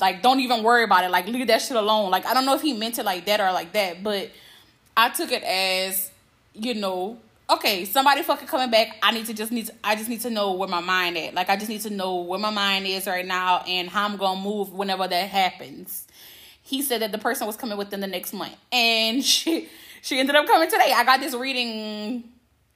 like 0.00 0.22
don't 0.22 0.40
even 0.40 0.62
worry 0.62 0.84
about 0.84 1.04
it 1.04 1.10
like 1.10 1.26
leave 1.26 1.46
that 1.46 1.60
shit 1.62 1.76
alone. 1.76 2.10
Like 2.10 2.26
i 2.26 2.34
don't 2.34 2.44
know 2.46 2.54
if 2.54 2.62
he 2.62 2.72
meant 2.72 2.98
it 2.98 3.04
like 3.04 3.24
that 3.26 3.40
or 3.40 3.52
like 3.52 3.72
that 3.72 4.02
but 4.02 4.30
i 4.96 5.08
took 5.08 5.30
it 5.32 5.42
as 5.44 6.10
you 6.54 6.74
know 6.74 7.18
okay, 7.52 7.84
somebody 7.84 8.22
fucking 8.22 8.48
coming 8.48 8.70
back. 8.70 8.96
I 9.02 9.12
need 9.12 9.26
to 9.26 9.34
just 9.34 9.52
need 9.52 9.66
to, 9.66 9.74
I 9.84 9.94
just 9.96 10.08
need 10.08 10.20
to 10.22 10.30
know 10.30 10.52
where 10.52 10.68
my 10.68 10.80
mind 10.80 11.16
at. 11.16 11.34
Like 11.34 11.48
I 11.48 11.56
just 11.56 11.68
need 11.68 11.82
to 11.82 11.90
know 11.90 12.16
where 12.16 12.38
my 12.38 12.50
mind 12.50 12.86
is 12.86 13.06
right 13.06 13.26
now 13.26 13.62
and 13.66 13.88
how 13.88 14.06
I'm 14.06 14.16
gonna 14.16 14.40
move 14.40 14.72
whenever 14.72 15.06
that 15.06 15.28
happens. 15.28 16.06
He 16.62 16.82
said 16.82 17.02
that 17.02 17.12
the 17.12 17.18
person 17.18 17.46
was 17.46 17.56
coming 17.56 17.76
within 17.76 18.00
the 18.00 18.06
next 18.06 18.32
month, 18.32 18.56
and 18.70 19.24
she 19.24 19.68
she 20.00 20.18
ended 20.18 20.36
up 20.36 20.46
coming 20.46 20.70
today. 20.70 20.92
I 20.94 21.04
got 21.04 21.20
this 21.20 21.34
reading 21.34 22.24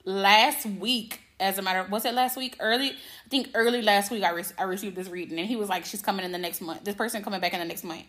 last 0.04 0.66
week. 0.66 1.20
As 1.38 1.58
a 1.58 1.62
matter, 1.62 1.80
of, 1.80 1.90
was 1.90 2.06
it 2.06 2.14
last 2.14 2.38
week? 2.38 2.56
Early, 2.60 2.92
I 2.92 3.28
think 3.28 3.50
early 3.54 3.82
last 3.82 4.10
week. 4.10 4.24
I 4.24 4.30
re- 4.30 4.44
I 4.58 4.62
received 4.62 4.96
this 4.96 5.08
reading, 5.10 5.38
and 5.38 5.46
he 5.46 5.54
was 5.54 5.68
like, 5.68 5.84
"She's 5.84 6.00
coming 6.00 6.24
in 6.24 6.32
the 6.32 6.38
next 6.38 6.62
month. 6.62 6.84
This 6.84 6.94
person 6.94 7.22
coming 7.22 7.40
back 7.40 7.52
in 7.52 7.58
the 7.58 7.66
next 7.66 7.84
month." 7.84 8.04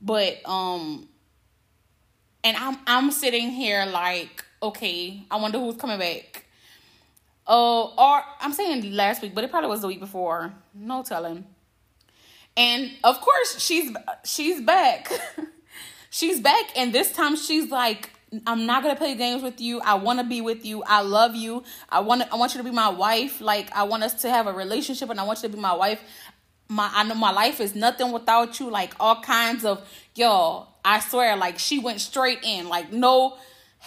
But 0.00 0.40
um, 0.48 1.08
and 2.42 2.56
I'm 2.56 2.78
I'm 2.86 3.10
sitting 3.10 3.50
here 3.50 3.84
like 3.84 4.44
okay, 4.62 5.22
I 5.30 5.36
wonder 5.36 5.58
who's 5.58 5.76
coming 5.76 5.98
back. 5.98 6.44
Oh, 7.46 7.94
uh, 7.96 8.18
or 8.18 8.24
I'm 8.40 8.52
saying 8.52 8.92
last 8.92 9.22
week, 9.22 9.34
but 9.34 9.42
it 9.42 9.50
probably 9.50 9.70
was 9.70 9.80
the 9.80 9.88
week 9.88 10.00
before. 10.00 10.52
No 10.74 11.02
telling. 11.02 11.46
And 12.56 12.90
of 13.04 13.20
course, 13.20 13.58
she's 13.58 13.96
she's 14.24 14.60
back. 14.60 15.10
she's 16.10 16.40
back, 16.40 16.66
and 16.76 16.92
this 16.92 17.12
time 17.12 17.36
she's 17.36 17.70
like, 17.70 18.10
"I'm 18.46 18.66
not 18.66 18.82
gonna 18.82 18.96
play 18.96 19.14
games 19.14 19.42
with 19.42 19.60
you. 19.60 19.80
I 19.80 19.94
want 19.94 20.18
to 20.18 20.26
be 20.26 20.42
with 20.42 20.66
you. 20.66 20.82
I 20.82 21.00
love 21.00 21.34
you. 21.34 21.62
I 21.88 22.00
want 22.00 22.22
I 22.30 22.36
want 22.36 22.54
you 22.54 22.58
to 22.58 22.64
be 22.64 22.70
my 22.70 22.90
wife. 22.90 23.40
Like 23.40 23.74
I 23.74 23.84
want 23.84 24.02
us 24.02 24.20
to 24.22 24.30
have 24.30 24.46
a 24.46 24.52
relationship, 24.52 25.08
and 25.08 25.18
I 25.18 25.22
want 25.22 25.42
you 25.42 25.48
to 25.48 25.54
be 25.54 25.60
my 25.60 25.74
wife. 25.74 26.02
My 26.68 26.90
I 26.92 27.04
know 27.04 27.14
my 27.14 27.30
life 27.30 27.60
is 27.60 27.74
nothing 27.74 28.12
without 28.12 28.60
you. 28.60 28.68
Like 28.68 28.94
all 29.00 29.22
kinds 29.22 29.64
of 29.64 29.88
yo. 30.14 30.66
I 30.84 31.00
swear, 31.00 31.36
like 31.36 31.58
she 31.58 31.78
went 31.78 32.00
straight 32.00 32.40
in. 32.42 32.68
Like 32.68 32.92
no 32.92 33.38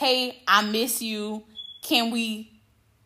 hey, 0.01 0.41
I 0.47 0.63
miss 0.63 0.99
you. 0.99 1.43
Can 1.83 2.09
we 2.09 2.51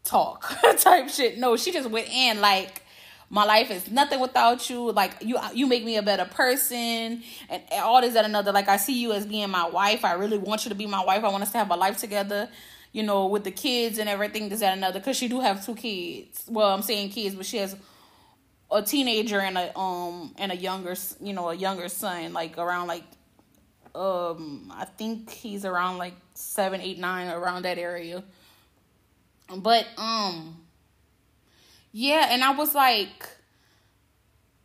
talk? 0.06 0.58
type 0.78 1.10
shit. 1.10 1.38
No, 1.38 1.58
she 1.58 1.74
just 1.74 1.90
went 1.90 2.08
in 2.10 2.40
like 2.40 2.84
my 3.30 3.44
life 3.44 3.70
is 3.70 3.92
nothing 3.92 4.22
without 4.22 4.70
you. 4.70 4.94
Like 4.94 5.18
you 5.22 5.38
you 5.54 5.68
make 5.68 5.84
me 5.84 5.98
a 5.98 6.02
better 6.02 6.24
person 6.24 7.22
and 7.50 7.64
all 7.74 8.00
this 8.00 8.16
and 8.16 8.26
another. 8.26 8.54
Like 8.54 8.70
I 8.70 8.78
see 8.78 9.02
you 9.02 9.12
as 9.12 9.26
being 9.26 9.50
my 9.50 9.68
wife. 9.68 10.06
I 10.06 10.14
really 10.14 10.38
want 10.38 10.64
you 10.64 10.70
to 10.70 10.76
be 10.76 10.86
my 10.86 11.04
wife. 11.04 11.26
I 11.26 11.28
want 11.28 11.44
us 11.44 11.52
to 11.52 11.58
have 11.58 11.70
a 11.70 11.76
life 11.76 11.98
together. 11.98 12.50
You 12.94 13.04
know, 13.04 13.26
with 13.26 13.44
the 13.44 13.52
kids 13.52 14.00
and 14.00 14.08
everything, 14.08 14.48
this 14.48 14.62
and 14.62 14.78
another. 14.78 15.02
Cause 15.02 15.18
she 15.18 15.28
do 15.28 15.42
have 15.42 15.66
two 15.66 15.76
kids. 15.76 16.46
Well, 16.48 16.74
I'm 16.74 16.82
saying 16.82 17.10
kids, 17.10 17.36
but 17.36 17.46
she 17.46 17.58
has 17.58 17.76
a 18.72 18.82
teenager 18.82 19.42
and 19.42 19.58
a 19.58 19.78
um 19.78 20.34
and 20.38 20.54
a 20.54 20.56
younger 20.56 20.96
you 21.22 21.34
know 21.34 21.50
a 21.50 21.54
younger 21.56 21.90
son 21.90 22.34
like 22.34 22.58
around 22.58 22.88
like 22.88 23.04
um 23.96 24.72
I 24.76 24.86
think 24.86 25.32
he's 25.32 25.66
around 25.66 25.98
like 25.98 26.14
seven, 26.34 26.82
eight, 26.82 27.00
nine, 27.00 27.30
around 27.30 27.64
that 27.64 27.78
area. 27.78 28.24
But 29.56 29.88
um 29.98 30.58
yeah, 31.92 32.28
and 32.32 32.44
I 32.44 32.52
was 32.52 32.76
like 32.76 33.30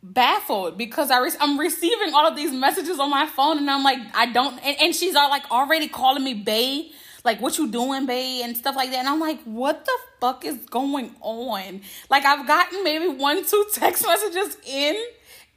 baffled 0.03 0.79
because 0.79 1.11
I 1.11 1.19
re- 1.21 1.31
I'm 1.41 1.61
receiving 1.61 2.15
all 2.15 2.27
of 2.27 2.35
these 2.37 2.53
messages 2.53 2.99
on 2.99 3.11
my 3.11 3.27
phone 3.27 3.59
and 3.59 3.71
I'm 3.71 3.85
like 3.85 3.99
I 4.15 4.27
don't 4.33 4.59
and, 4.65 4.77
and 4.81 4.95
she's 4.95 5.15
all 5.15 5.29
like 5.31 5.51
already 5.51 5.89
calling 5.89 6.25
me 6.25 6.35
bae. 6.35 6.91
like 7.25 7.41
what 7.41 7.59
you 7.59 7.71
doing, 7.71 8.07
babe, 8.07 8.45
and 8.45 8.57
stuff 8.57 8.75
like 8.77 8.91
that. 8.91 8.99
And 9.01 9.09
I'm 9.09 9.21
like, 9.21 9.43
what 9.45 9.85
the 9.85 9.99
fuck 10.21 10.45
is 10.45 10.57
going 10.71 11.15
on? 11.21 11.83
Like 12.09 12.25
I've 12.25 12.47
gotten 12.47 12.83
maybe 12.83 13.09
one, 13.09 13.45
two 13.45 13.67
text 13.75 14.07
messages 14.07 14.57
in, 14.67 14.97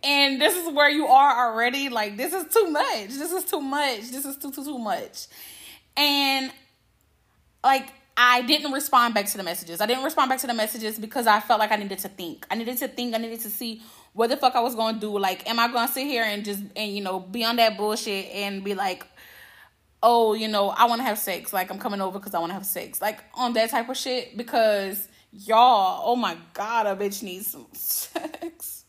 and 0.04 0.42
this 0.42 0.56
is 0.56 0.74
where 0.74 0.90
you 0.90 1.08
are 1.08 1.50
already. 1.50 1.90
Like 1.90 2.18
this 2.18 2.34
is 2.34 2.54
too 2.54 2.70
much. 2.70 3.08
This 3.10 3.32
is 3.32 3.46
too 3.46 3.62
much. 3.62 4.12
This 4.12 4.26
is 4.26 4.38
too 4.38 4.52
too 4.52 4.64
too 4.64 4.78
much. 4.78 5.28
And 5.96 6.52
like 7.64 7.92
I 8.16 8.42
didn't 8.44 8.72
respond 8.72 9.14
back 9.14 9.26
to 9.28 9.38
the 9.38 9.44
messages. 9.44 9.82
I 9.82 9.86
didn't 9.86 10.04
respond 10.04 10.30
back 10.30 10.40
to 10.40 10.48
the 10.48 10.54
messages 10.54 11.00
because 11.00 11.26
I 11.26 11.40
felt 11.40 11.60
like 11.60 11.72
I 11.72 11.78
needed 11.78 12.00
to 12.00 12.10
think. 12.10 12.46
I 12.52 12.56
needed 12.56 12.78
to 12.80 12.88
think. 12.88 13.16
I 13.16 13.18
needed 13.18 13.40
to 13.42 13.50
see 13.50 13.82
what 14.14 14.30
the 14.30 14.38
fuck 14.38 14.56
I 14.56 14.60
was 14.60 14.76
going 14.76 14.96
to 14.96 15.02
do. 15.02 15.18
Like, 15.18 15.50
am 15.50 15.60
I 15.60 15.68
going 15.68 15.88
to 15.88 15.94
sit 15.94 16.06
here 16.06 16.24
and 16.24 16.46
just 16.46 16.62
and 16.76 16.96
you 16.96 17.02
know 17.02 17.20
be 17.20 17.44
on 17.44 17.56
that 17.56 17.78
bullshit 17.78 18.28
and 18.34 18.64
be 18.64 18.76
like, 18.76 19.06
oh, 20.04 20.34
you 20.34 20.48
know, 20.48 20.70
I 20.70 20.86
want 20.86 21.00
to 21.00 21.06
have 21.06 21.18
sex. 21.18 21.54
Like 21.54 21.72
I'm 21.72 21.80
coming 21.80 22.02
over 22.02 22.20
because 22.20 22.36
I 22.36 22.40
want 22.40 22.52
to 22.52 22.56
have 22.56 22.66
sex. 22.66 23.02
Like 23.02 23.20
on 23.34 23.54
that 23.54 23.72
type 23.72 23.90
of 23.90 23.98
shit 23.98 24.38
because 24.38 25.08
y'all, 25.32 26.04
oh 26.06 26.16
my 26.16 26.38
god, 26.54 26.86
a 26.86 26.96
bitch 26.96 27.24
needs 27.24 27.48
some 27.48 27.68
sex. 27.74 28.83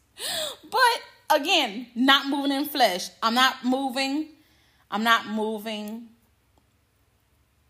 But 0.70 1.38
again, 1.40 1.86
not 1.94 2.26
moving 2.26 2.52
in 2.52 2.64
flesh. 2.64 3.10
I'm 3.22 3.34
not 3.34 3.64
moving. 3.64 4.28
I'm 4.90 5.04
not 5.04 5.28
moving 5.28 6.08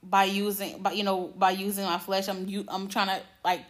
by 0.02 0.24
using 0.24 0.82
but 0.82 0.96
you 0.96 1.02
know 1.02 1.32
by 1.36 1.50
using 1.50 1.84
my 1.84 1.98
flesh. 1.98 2.28
I'm 2.28 2.46
you 2.48 2.64
i'm 2.68 2.88
trying 2.88 3.08
to 3.08 3.20
like 3.44 3.62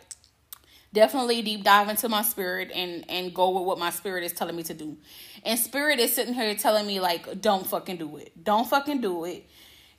definitely 0.93 1.43
deep 1.43 1.65
dive 1.65 1.89
into 1.89 2.09
my 2.09 2.23
spirit 2.23 2.71
and 2.75 3.05
and 3.09 3.35
go 3.35 3.51
with 3.51 3.65
what 3.65 3.79
my 3.79 3.91
spirit 3.91 4.25
is 4.25 4.33
telling 4.33 4.57
me 4.57 4.63
to 4.65 4.75
do. 4.75 4.97
And 5.45 5.59
spirit 5.59 5.99
is 6.01 6.15
sitting 6.15 6.35
here 6.35 6.55
telling 6.55 6.87
me 6.87 7.01
like 7.01 7.41
don't 7.41 7.67
fucking 7.67 7.97
do 7.97 8.17
it. 8.17 8.33
Don't 8.43 8.69
fucking 8.69 9.01
do 9.01 9.25
it. 9.25 9.49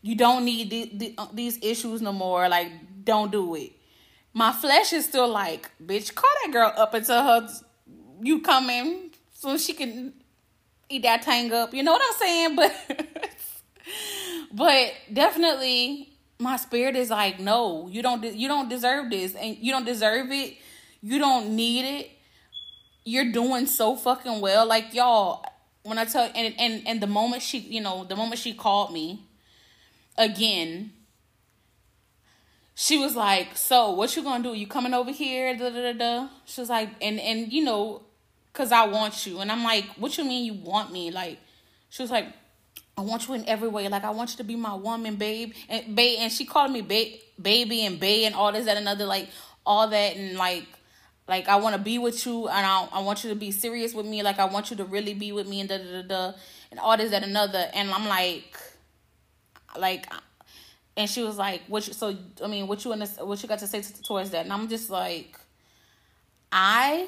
You 0.01 0.15
don't 0.15 0.45
need 0.45 0.69
the, 0.69 0.91
the, 0.93 1.15
uh, 1.17 1.27
these 1.33 1.57
issues 1.63 2.01
no 2.01 2.13
more. 2.13 2.47
Like 2.49 2.71
don't 3.03 3.31
do 3.31 3.55
it. 3.55 3.73
My 4.33 4.51
flesh 4.51 4.91
is 4.91 5.05
still 5.05 5.29
like 5.29 5.71
bitch 5.83 6.13
call 6.13 6.29
that 6.43 6.51
girl 6.51 6.73
up 6.75 6.93
until 6.93 7.23
her 7.23 7.47
you 8.21 8.41
coming 8.41 9.11
so 9.33 9.57
she 9.57 9.73
can 9.73 10.13
eat 10.89 11.03
that 11.03 11.21
tang 11.21 11.51
up. 11.53 11.73
You 11.73 11.83
know 11.83 11.93
what 11.93 12.01
i'm 12.01 12.19
saying? 12.19 12.55
But 12.55 12.73
but 14.51 14.93
definitely 15.13 16.09
my 16.39 16.57
spirit 16.57 16.95
is 16.95 17.09
like 17.11 17.39
no 17.39 17.87
you 17.87 18.01
don't 18.01 18.23
you 18.23 18.47
don't 18.47 18.69
deserve 18.69 19.09
this. 19.09 19.35
And 19.35 19.57
you 19.57 19.71
don't 19.71 19.85
deserve 19.85 20.31
it. 20.31 20.57
You 21.01 21.19
don't 21.19 21.55
need 21.55 21.85
it. 21.85 22.11
You're 23.03 23.31
doing 23.31 23.67
so 23.67 23.95
fucking 23.95 24.41
well. 24.41 24.65
Like 24.65 24.93
y'all 24.93 25.45
when 25.83 25.99
i 25.99 26.05
tell 26.05 26.29
and 26.33 26.55
and 26.57 26.87
and 26.87 26.99
the 26.99 27.07
moment 27.07 27.43
she 27.43 27.59
you 27.59 27.79
know 27.79 28.03
the 28.05 28.15
moment 28.15 28.39
she 28.39 28.53
called 28.53 28.91
me 28.91 29.23
again 30.17 30.91
she 32.73 32.97
was 32.97 33.15
like 33.15 33.55
so 33.55 33.91
what 33.91 34.15
you 34.15 34.23
gonna 34.23 34.43
do? 34.43 34.53
You 34.53 34.67
coming 34.67 34.93
over 34.93 35.11
here? 35.11 35.55
Da, 35.55 35.69
da, 35.69 35.81
da, 35.81 35.93
da. 35.93 36.27
she 36.45 36.59
was 36.59 36.69
like 36.69 36.89
and 37.01 37.19
and 37.19 37.53
you 37.53 37.63
know 37.63 38.01
because 38.55 38.71
i 38.71 38.85
want 38.85 39.27
you 39.27 39.39
and 39.41 39.51
i'm 39.51 39.63
like 39.63 39.83
what 39.97 40.17
you 40.17 40.23
mean 40.23 40.45
you 40.45 40.53
want 40.53 40.93
me 40.93 41.11
like 41.11 41.37
she 41.89 42.01
was 42.01 42.09
like 42.09 42.27
I 42.97 43.01
want 43.01 43.27
you 43.27 43.33
in 43.33 43.47
every 43.47 43.67
way. 43.67 43.87
Like 43.89 44.03
I 44.05 44.11
want 44.11 44.31
you 44.31 44.37
to 44.37 44.43
be 44.43 44.55
my 44.55 44.73
woman, 44.73 45.15
babe. 45.15 45.53
And 45.67 45.95
babe, 45.95 46.19
and 46.21 46.31
she 46.31 46.45
called 46.45 46.71
me 46.71 46.81
ba- 46.81 47.17
baby 47.41 47.85
and 47.85 47.99
babe 47.99 48.25
and 48.25 48.35
all 48.35 48.51
this 48.51 48.65
that 48.65 48.77
another 48.77 49.05
like 49.05 49.27
all 49.65 49.89
that 49.89 50.15
and 50.15 50.37
like 50.37 50.65
like 51.27 51.49
I 51.49 51.57
want 51.57 51.75
to 51.75 51.81
be 51.81 51.97
with 51.97 52.25
you 52.25 52.47
and 52.47 52.65
I 52.65 52.87
I 52.93 53.01
want 53.01 53.23
you 53.23 53.29
to 53.31 53.35
be 53.35 53.51
serious 53.51 53.93
with 53.93 54.05
me. 54.05 54.23
Like 54.23 54.39
I 54.39 54.45
want 54.45 54.71
you 54.71 54.77
to 54.77 54.85
really 54.85 55.13
be 55.13 55.31
with 55.33 55.47
me 55.47 55.59
and 55.59 55.67
da 55.67 55.77
da 55.77 56.01
da 56.01 56.07
da 56.07 56.37
and 56.71 56.79
all 56.79 56.95
this 56.95 57.11
that 57.11 57.23
another. 57.23 57.69
And 57.73 57.91
I'm 57.91 58.07
like, 58.07 58.57
like, 59.77 60.07
and 60.95 61.09
she 61.09 61.23
was 61.23 61.37
like, 61.37 61.63
what? 61.67 61.87
You, 61.87 61.93
so 61.93 62.15
I 62.41 62.47
mean, 62.47 62.67
what 62.67 62.85
you 62.85 62.93
in 62.93 62.99
this, 62.99 63.17
what 63.17 63.41
you 63.43 63.49
got 63.49 63.59
to 63.59 63.67
say 63.67 63.81
towards 64.05 64.29
that? 64.29 64.45
And 64.45 64.53
I'm 64.53 64.69
just 64.69 64.89
like, 64.89 65.37
I 66.51 67.07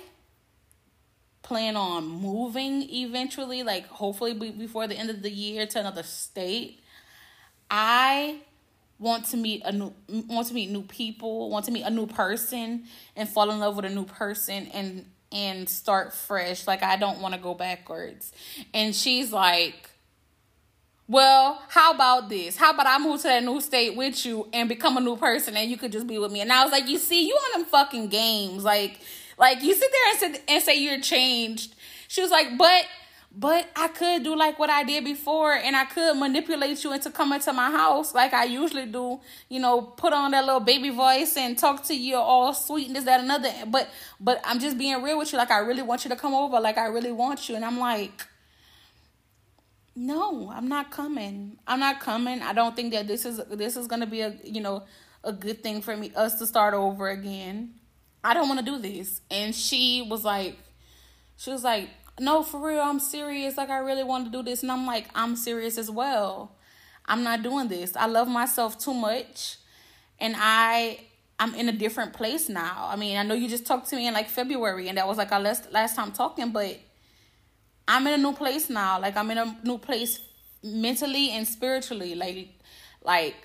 plan 1.47 1.77
on 1.77 2.05
moving 2.05 2.83
eventually, 2.89 3.63
like 3.63 3.87
hopefully 3.87 4.33
before 4.33 4.85
the 4.85 4.95
end 4.95 5.09
of 5.09 5.21
the 5.21 5.31
year 5.31 5.65
to 5.65 5.79
another 5.79 6.03
state. 6.03 6.81
I 7.71 8.41
want 8.99 9.25
to 9.27 9.37
meet 9.37 9.61
a 9.63 9.71
new 9.71 9.93
want 10.09 10.47
to 10.47 10.53
meet 10.53 10.69
new 10.69 10.81
people, 10.81 11.49
want 11.49 11.65
to 11.65 11.71
meet 11.71 11.83
a 11.83 11.89
new 11.89 12.05
person 12.05 12.83
and 13.15 13.29
fall 13.29 13.49
in 13.49 13.59
love 13.59 13.77
with 13.77 13.85
a 13.85 13.89
new 13.89 14.05
person 14.05 14.67
and 14.73 15.05
and 15.31 15.69
start 15.69 16.13
fresh. 16.13 16.67
Like 16.67 16.83
I 16.83 16.97
don't 16.97 17.21
want 17.21 17.33
to 17.33 17.39
go 17.39 17.53
backwards. 17.53 18.33
And 18.73 18.93
she's 18.93 19.31
like 19.31 19.91
well, 21.09 21.61
how 21.69 21.93
about 21.93 22.27
this? 22.27 22.57
How 22.57 22.73
about 22.73 22.85
I 22.85 22.97
move 22.97 23.21
to 23.21 23.29
that 23.29 23.41
new 23.41 23.61
state 23.61 23.95
with 23.95 24.25
you 24.25 24.49
and 24.51 24.67
become 24.67 24.97
a 24.97 24.99
new 24.99 25.15
person 25.15 25.55
and 25.55 25.71
you 25.71 25.77
could 25.77 25.93
just 25.93 26.05
be 26.05 26.17
with 26.17 26.33
me? 26.33 26.41
And 26.41 26.51
I 26.51 26.63
was 26.63 26.73
like, 26.73 26.89
you 26.89 26.97
see, 26.97 27.25
you 27.25 27.33
on 27.33 27.61
them 27.61 27.69
fucking 27.69 28.09
games. 28.09 28.65
Like, 28.65 28.99
like 29.37 29.61
you 29.61 29.73
sit 29.75 29.91
there 29.91 30.29
and, 30.29 30.41
and 30.47 30.63
say 30.63 30.75
you're 30.75 31.01
changed. 31.01 31.75
She 32.07 32.21
was 32.21 32.31
like, 32.31 32.57
but 32.57 32.85
but 33.39 33.67
I 33.75 33.89
could 33.89 34.23
do 34.23 34.35
like 34.35 34.57
what 34.57 34.71
I 34.71 34.83
did 34.83 35.03
before 35.03 35.53
and 35.53 35.75
I 35.75 35.85
could 35.85 36.17
manipulate 36.17 36.83
you 36.83 36.91
into 36.91 37.11
coming 37.11 37.39
to 37.41 37.53
my 37.53 37.69
house 37.69 38.15
like 38.15 38.33
I 38.33 38.45
usually 38.45 38.87
do, 38.87 39.19
you 39.47 39.59
know, 39.59 39.81
put 39.81 40.11
on 40.11 40.31
that 40.31 40.43
little 40.45 40.59
baby 40.59 40.89
voice 40.89 41.37
and 41.37 41.55
talk 41.55 41.83
to 41.85 41.95
you 41.95 42.15
all 42.15 42.53
sweet 42.53 42.87
and 42.87 42.95
this, 42.95 43.03
that, 43.03 43.19
another. 43.19 43.51
But 43.67 43.89
but 44.19 44.41
I'm 44.43 44.59
just 44.59 44.77
being 44.77 45.03
real 45.03 45.19
with 45.19 45.31
you. 45.31 45.37
Like 45.37 45.51
I 45.51 45.59
really 45.59 45.83
want 45.83 46.03
you 46.03 46.09
to 46.09 46.15
come 46.15 46.33
over. 46.33 46.59
Like 46.59 46.77
I 46.77 46.87
really 46.87 47.11
want 47.11 47.47
you. 47.47 47.55
And 47.55 47.63
I'm 47.63 47.77
like, 47.77 48.25
no, 49.95 50.51
I'm 50.51 50.67
not 50.67 50.89
coming. 50.89 51.57
I'm 51.67 51.79
not 51.79 51.99
coming. 51.99 52.41
I 52.41 52.53
don't 52.53 52.75
think 52.75 52.93
that 52.93 53.07
this 53.07 53.25
is 53.25 53.41
this 53.51 53.77
is 53.77 53.87
gonna 53.87 54.07
be 54.07 54.21
a 54.21 54.35
you 54.43 54.61
know 54.61 54.83
a 55.23 55.33
good 55.33 55.61
thing 55.61 55.81
for 55.81 55.95
me 55.95 56.11
us 56.15 56.39
to 56.39 56.45
start 56.47 56.73
over 56.73 57.09
again. 57.09 57.73
I 58.23 58.33
don't 58.33 58.47
want 58.47 58.59
to 58.59 58.65
do 58.65 58.79
this. 58.79 59.21
And 59.29 59.55
she 59.55 60.05
was 60.07 60.23
like, 60.25 60.57
she 61.37 61.51
was 61.51 61.63
like, 61.63 61.89
no, 62.19 62.43
for 62.43 62.65
real, 62.65 62.81
I'm 62.81 62.99
serious. 62.99 63.57
Like, 63.57 63.69
I 63.69 63.77
really 63.77 64.03
want 64.03 64.25
to 64.25 64.31
do 64.31 64.43
this. 64.43 64.63
And 64.63 64.71
I'm 64.71 64.85
like, 64.85 65.07
I'm 65.13 65.35
serious 65.35 65.77
as 65.77 65.89
well. 65.89 66.55
I'm 67.05 67.23
not 67.23 67.43
doing 67.43 67.67
this. 67.67 67.95
I 67.95 68.07
love 68.07 68.27
myself 68.27 68.79
too 68.79 68.93
much. 68.93 69.57
And 70.19 70.35
I, 70.37 70.99
I'm 71.39 71.53
in 71.55 71.69
a 71.69 71.71
different 71.71 72.13
place 72.13 72.49
now. 72.49 72.87
I 72.89 72.95
mean, 72.95 73.17
I 73.17 73.23
know 73.23 73.35
you 73.35 73.47
just 73.47 73.65
talked 73.65 73.89
to 73.89 73.95
me 73.95 74.07
in 74.07 74.13
like 74.13 74.29
February, 74.29 74.89
and 74.89 74.97
that 74.97 75.07
was 75.07 75.17
like 75.17 75.31
our 75.31 75.39
last, 75.39 75.71
last 75.71 75.95
time 75.95 76.11
talking, 76.11 76.51
but 76.51 76.79
I'm 77.87 78.05
in 78.07 78.13
a 78.13 78.17
new 78.17 78.33
place 78.33 78.69
now. 78.69 78.99
Like, 78.99 79.15
I'm 79.15 79.29
in 79.31 79.37
a 79.37 79.57
new 79.63 79.77
place 79.77 80.19
mentally 80.63 81.29
and 81.31 81.47
spiritually. 81.47 82.15
Like, 82.15 82.49
like, 83.03 83.35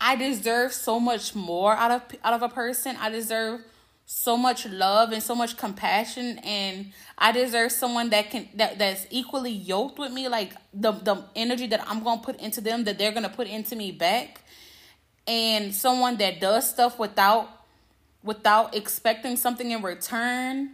I 0.00 0.16
deserve 0.16 0.72
so 0.72 0.98
much 0.98 1.34
more 1.34 1.74
out 1.74 1.90
of 1.90 2.02
out 2.24 2.32
of 2.34 2.42
a 2.42 2.48
person. 2.48 2.96
I 2.98 3.10
deserve 3.10 3.60
so 4.06 4.36
much 4.36 4.66
love 4.66 5.12
and 5.12 5.22
so 5.22 5.36
much 5.36 5.56
compassion 5.56 6.40
and 6.40 6.92
I 7.16 7.30
deserve 7.30 7.70
someone 7.70 8.10
that 8.10 8.28
can 8.28 8.48
that 8.54 8.76
that's 8.76 9.06
equally 9.10 9.52
yoked 9.52 10.00
with 10.00 10.10
me 10.10 10.26
like 10.26 10.54
the 10.74 10.90
the 10.90 11.24
energy 11.36 11.68
that 11.68 11.86
I'm 11.86 12.02
going 12.02 12.18
to 12.18 12.24
put 12.24 12.40
into 12.40 12.60
them 12.60 12.84
that 12.84 12.98
they're 12.98 13.12
going 13.12 13.22
to 13.22 13.28
put 13.28 13.46
into 13.46 13.76
me 13.76 13.92
back. 13.92 14.40
And 15.26 15.72
someone 15.72 16.16
that 16.16 16.40
does 16.40 16.68
stuff 16.68 16.98
without 16.98 17.48
without 18.24 18.74
expecting 18.74 19.36
something 19.36 19.70
in 19.70 19.80
return 19.82 20.72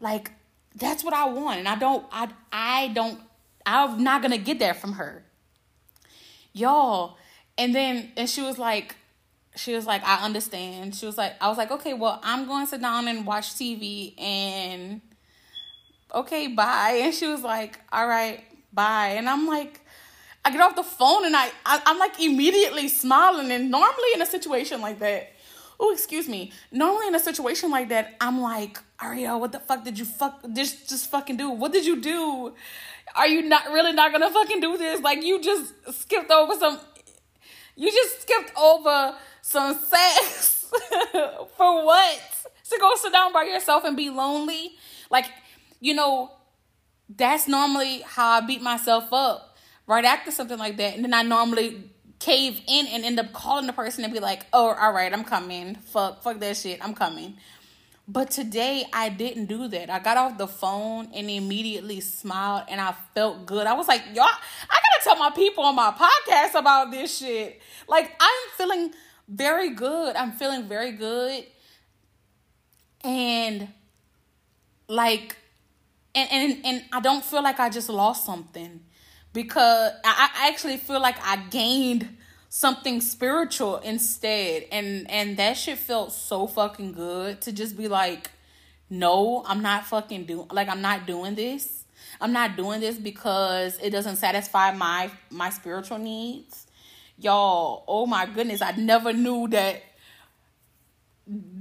like 0.00 0.32
that's 0.74 1.04
what 1.04 1.14
I 1.14 1.26
want. 1.26 1.60
And 1.60 1.68
I 1.68 1.76
don't 1.76 2.04
I 2.10 2.30
I 2.50 2.88
don't 2.88 3.20
I'm 3.64 4.02
not 4.02 4.22
going 4.22 4.32
to 4.32 4.38
get 4.38 4.58
that 4.58 4.80
from 4.80 4.94
her. 4.94 5.22
Y'all 6.52 7.16
and 7.58 7.74
then 7.74 8.12
and 8.16 8.28
she 8.28 8.42
was 8.42 8.58
like 8.58 8.96
she 9.54 9.74
was 9.74 9.86
like 9.86 10.02
i 10.04 10.24
understand. 10.24 10.94
She 10.94 11.06
was 11.06 11.18
like 11.18 11.34
i 11.40 11.48
was 11.48 11.58
like 11.58 11.70
okay 11.70 11.94
well 11.94 12.20
i'm 12.22 12.46
going 12.46 12.64
to 12.64 12.70
sit 12.70 12.80
down 12.80 13.08
and 13.08 13.26
watch 13.26 13.54
tv 13.54 14.20
and 14.20 15.00
okay 16.14 16.48
bye. 16.48 17.00
And 17.02 17.14
she 17.14 17.26
was 17.26 17.42
like 17.42 17.78
all 17.92 18.06
right 18.06 18.42
bye. 18.72 19.14
And 19.16 19.28
i'm 19.28 19.46
like 19.46 19.80
i 20.44 20.50
get 20.50 20.60
off 20.60 20.74
the 20.74 20.82
phone 20.82 21.24
and 21.24 21.36
i, 21.36 21.50
I 21.66 21.82
i'm 21.86 21.98
like 21.98 22.20
immediately 22.20 22.88
smiling. 22.88 23.50
And 23.50 23.70
normally 23.70 24.08
in 24.14 24.22
a 24.22 24.26
situation 24.26 24.80
like 24.80 24.98
that 25.00 25.32
oh 25.78 25.92
excuse 25.92 26.28
me. 26.28 26.52
Normally 26.70 27.08
in 27.08 27.14
a 27.14 27.20
situation 27.20 27.70
like 27.70 27.90
that 27.90 28.14
i'm 28.20 28.40
like 28.40 28.78
ariel 29.02 29.40
what 29.40 29.52
the 29.52 29.58
fuck 29.58 29.84
did 29.84 29.98
you 29.98 30.04
fuck 30.04 30.40
just 30.54 30.88
just 30.88 31.10
fucking 31.10 31.36
do? 31.36 31.50
What 31.50 31.72
did 31.72 31.84
you 31.84 32.00
do? 32.00 32.54
Are 33.14 33.26
you 33.26 33.42
not 33.42 33.66
really 33.66 33.92
not 33.92 34.12
gonna 34.12 34.30
fucking 34.30 34.60
do 34.60 34.78
this? 34.78 35.02
Like 35.02 35.22
you 35.22 35.42
just 35.42 35.74
skipped 35.92 36.30
over 36.30 36.54
some 36.54 36.80
you 37.76 37.90
just 37.90 38.22
skipped 38.22 38.52
over 38.56 39.16
some 39.40 39.74
sex 39.74 40.66
for 41.56 41.84
what? 41.84 42.20
To 42.70 42.78
go 42.80 42.94
sit 42.96 43.12
down 43.12 43.32
by 43.32 43.42
yourself 43.42 43.84
and 43.84 43.96
be 43.96 44.08
lonely? 44.08 44.76
Like, 45.10 45.26
you 45.80 45.94
know, 45.94 46.30
that's 47.08 47.46
normally 47.46 48.00
how 48.00 48.30
I 48.30 48.40
beat 48.40 48.62
myself 48.62 49.12
up 49.12 49.56
right 49.86 50.04
after 50.04 50.30
something 50.30 50.58
like 50.58 50.78
that. 50.78 50.94
And 50.94 51.04
then 51.04 51.12
I 51.12 51.22
normally 51.22 51.90
cave 52.18 52.60
in 52.66 52.86
and 52.86 53.04
end 53.04 53.18
up 53.18 53.32
calling 53.32 53.66
the 53.66 53.72
person 53.72 54.04
and 54.04 54.12
be 54.12 54.20
like, 54.20 54.46
oh, 54.52 54.74
all 54.74 54.92
right, 54.92 55.12
I'm 55.12 55.24
coming. 55.24 55.74
Fuck, 55.74 56.22
fuck 56.22 56.38
that 56.40 56.56
shit. 56.56 56.82
I'm 56.82 56.94
coming. 56.94 57.36
But 58.08 58.30
today 58.30 58.84
I 58.92 59.08
didn't 59.08 59.46
do 59.46 59.68
that. 59.68 59.88
I 59.88 60.00
got 60.00 60.16
off 60.16 60.36
the 60.36 60.48
phone 60.48 61.08
and 61.14 61.30
immediately 61.30 62.00
smiled 62.00 62.64
and 62.68 62.80
I 62.80 62.94
felt 63.14 63.46
good. 63.46 63.66
I 63.66 63.74
was 63.74 63.86
like, 63.86 64.02
y'all, 64.12 64.24
I 64.24 64.74
gotta 64.74 65.04
tell 65.04 65.16
my 65.16 65.30
people 65.30 65.64
on 65.64 65.76
my 65.76 65.92
podcast 65.92 66.58
about 66.58 66.90
this 66.90 67.18
shit. 67.18 67.62
Like, 67.88 68.10
I'm 68.20 68.50
feeling 68.56 68.92
very 69.28 69.70
good. 69.70 70.16
I'm 70.16 70.32
feeling 70.32 70.68
very 70.68 70.92
good. 70.92 71.46
And 73.04 73.68
like 74.88 75.36
and 76.14 76.28
and, 76.30 76.66
and 76.66 76.84
I 76.92 77.00
don't 77.00 77.24
feel 77.24 77.42
like 77.42 77.58
I 77.58 77.70
just 77.70 77.88
lost 77.88 78.26
something 78.26 78.80
because 79.32 79.92
I, 80.04 80.30
I 80.34 80.48
actually 80.48 80.76
feel 80.76 81.00
like 81.00 81.16
I 81.22 81.36
gained 81.36 82.16
something 82.54 83.00
spiritual 83.00 83.78
instead. 83.78 84.66
And 84.70 85.10
and 85.10 85.38
that 85.38 85.56
shit 85.56 85.78
felt 85.78 86.12
so 86.12 86.46
fucking 86.46 86.92
good 86.92 87.40
to 87.40 87.52
just 87.52 87.78
be 87.78 87.88
like 87.88 88.30
no 88.90 89.42
i'm 89.46 89.62
not 89.62 89.86
fucking 89.86 90.26
doing 90.26 90.46
like 90.52 90.68
i'm 90.68 90.82
not 90.82 91.06
doing 91.06 91.34
this. 91.34 91.84
I'm 92.20 92.32
not 92.32 92.56
doing 92.56 92.80
this 92.80 92.98
because 92.98 93.78
it 93.78 93.88
doesn't 93.88 94.16
satisfy 94.16 94.70
my 94.72 95.10
my 95.30 95.48
spiritual 95.48 95.96
needs. 95.96 96.66
Y'all 97.16 97.84
oh 97.88 98.04
my 98.04 98.26
goodness 98.26 98.60
i 98.60 98.72
never 98.72 99.14
knew 99.14 99.48
that 99.48 99.82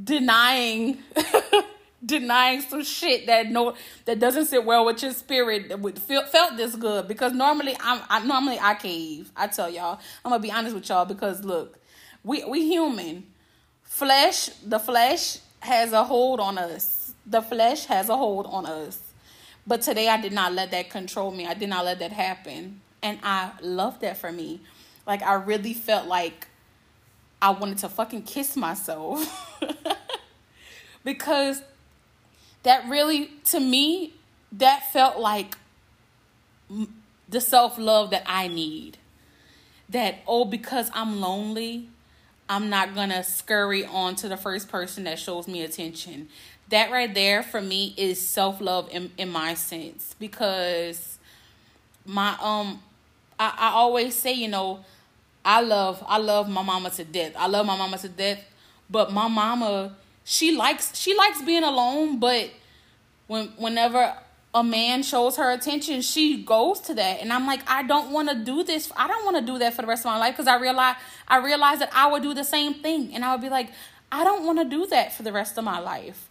denying 0.04 0.98
denying 2.06 2.62
some 2.62 2.84
shit 2.84 3.28
that 3.28 3.50
no 3.52 3.76
that 4.06 4.20
doesn't 4.20 4.46
sit 4.46 4.66
well 4.66 4.86
with 4.86 5.04
your 5.04 5.14
spirit 5.14 5.70
that 5.70 5.80
would 5.80 6.00
feel 6.00 6.26
felt 6.26 6.58
this 6.58 6.76
good 6.76 7.08
because 7.08 7.34
normally 7.34 7.76
I'm 7.80 8.02
I 8.10 8.26
normally 8.26 8.60
I 8.60 8.76
cave. 8.76 9.32
I 9.36 9.48
tell 9.48 9.70
y'all. 9.70 10.00
I'm 10.26 10.32
gonna 10.32 10.42
be 10.42 10.52
honest 10.52 10.76
with 10.76 10.90
y'all 10.90 11.06
because 11.06 11.44
look, 11.44 11.80
we 12.24 12.44
we 12.46 12.68
human. 12.68 13.26
Flesh, 13.84 14.48
the 14.66 14.80
flesh 14.80 15.40
has 15.60 15.94
a 15.94 16.04
hold 16.04 16.40
on 16.40 16.58
us. 16.58 17.14
The 17.26 17.42
flesh 17.42 17.86
has 17.86 18.10
a 18.10 18.18
hold 18.18 18.48
on 18.48 18.66
us. 18.66 19.00
But 19.68 19.82
today 19.82 20.08
I 20.08 20.20
did 20.20 20.34
not 20.34 20.54
let 20.54 20.72
that 20.72 20.90
control 20.90 21.32
me. 21.32 21.46
I 21.46 21.54
did 21.54 21.70
not 21.70 21.86
let 21.86 22.00
that 22.00 22.12
happen. 22.12 22.82
And 23.04 23.20
I 23.22 23.52
love 23.62 24.00
that 24.00 24.18
for 24.18 24.32
me. 24.32 24.62
Like 25.06 25.22
I 25.22 25.34
really 25.34 25.74
felt 25.74 26.08
like 26.08 26.48
I 27.42 27.52
wanted 27.52 27.80
to 27.80 27.90
fucking 27.90 28.24
kiss 28.24 28.56
myself. 28.56 29.60
because 31.04 31.62
that 32.64 32.88
really 32.90 33.32
to 33.46 33.60
me 33.60 34.14
that 34.52 34.92
felt 34.92 35.18
like 35.18 35.58
the 37.30 37.42
self-love 37.42 38.12
that 38.12 38.24
I 38.26 38.48
need. 38.48 38.98
That 39.90 40.20
oh 40.28 40.46
because 40.46 40.90
I'm 40.94 41.20
lonely, 41.20 41.90
I'm 42.48 42.70
not 42.70 42.94
to 42.96 43.24
scurry 43.24 43.86
on 43.86 44.16
to 44.18 44.30
the 44.30 44.38
first 44.38 44.70
person 44.70 45.04
that 45.06 45.20
shows 45.20 45.48
me 45.48 45.64
attention. 45.64 46.30
That 46.70 46.92
right 46.92 47.14
there 47.14 47.44
for 47.44 47.62
me 47.62 47.94
is 47.98 48.26
self-love 48.26 48.90
in, 48.92 49.12
in 49.18 49.30
my 49.30 49.54
sense 49.54 50.16
because 50.20 51.18
my 52.06 52.38
um 52.42 52.82
I, 53.40 53.54
I 53.58 53.70
always 53.72 54.16
say, 54.16 54.34
you 54.34 54.48
know, 54.48 54.86
I 55.44 55.62
love 55.62 56.04
I 56.08 56.20
love 56.20 56.48
my 56.50 56.62
mama 56.62 56.90
to 56.92 57.04
death. 57.04 57.34
I 57.36 57.48
love 57.48 57.66
my 57.66 57.76
mama 57.76 57.98
to 57.98 58.10
death, 58.10 58.44
but 58.90 59.12
my 59.12 59.28
mama 59.28 59.96
she 60.24 60.56
likes 60.56 60.98
she 60.98 61.16
likes 61.16 61.42
being 61.42 61.64
alone, 61.64 62.20
but 62.20 62.50
when 63.28 63.48
whenever 63.58 64.16
a 64.54 64.64
man 64.64 65.02
shows 65.04 65.38
her 65.38 65.52
attention, 65.52 66.02
she 66.02 66.44
goes 66.44 66.82
to 66.82 66.94
that. 66.94 67.22
And 67.22 67.32
I'm 67.32 67.48
like, 67.48 67.62
I 67.70 67.84
don't 67.84 68.12
want 68.12 68.30
to 68.30 68.36
do 68.36 68.64
this. 68.64 68.92
I 68.98 69.08
don't 69.08 69.24
want 69.24 69.38
to 69.38 69.46
do 69.46 69.58
that 69.60 69.74
for 69.74 69.82
the 69.82 69.88
rest 69.88 70.02
of 70.02 70.12
my 70.12 70.18
life 70.18 70.36
because 70.36 70.48
I 70.48 70.60
realize 70.60 70.96
I 71.28 71.38
realize 71.38 71.80
that 71.80 71.92
I 71.94 72.12
would 72.12 72.24
do 72.24 72.34
the 72.34 72.44
same 72.44 72.76
thing. 72.76 73.14
And 73.14 73.24
I 73.24 73.34
would 73.34 73.42
be 73.42 73.50
like, 73.50 73.70
I 74.12 74.24
don't 74.24 74.46
want 74.46 74.60
to 74.60 74.66
do 74.66 74.86
that 74.88 75.14
for 75.14 75.24
the 75.24 75.32
rest 75.32 75.58
of 75.58 75.64
my 75.64 75.80
life. 75.80 76.28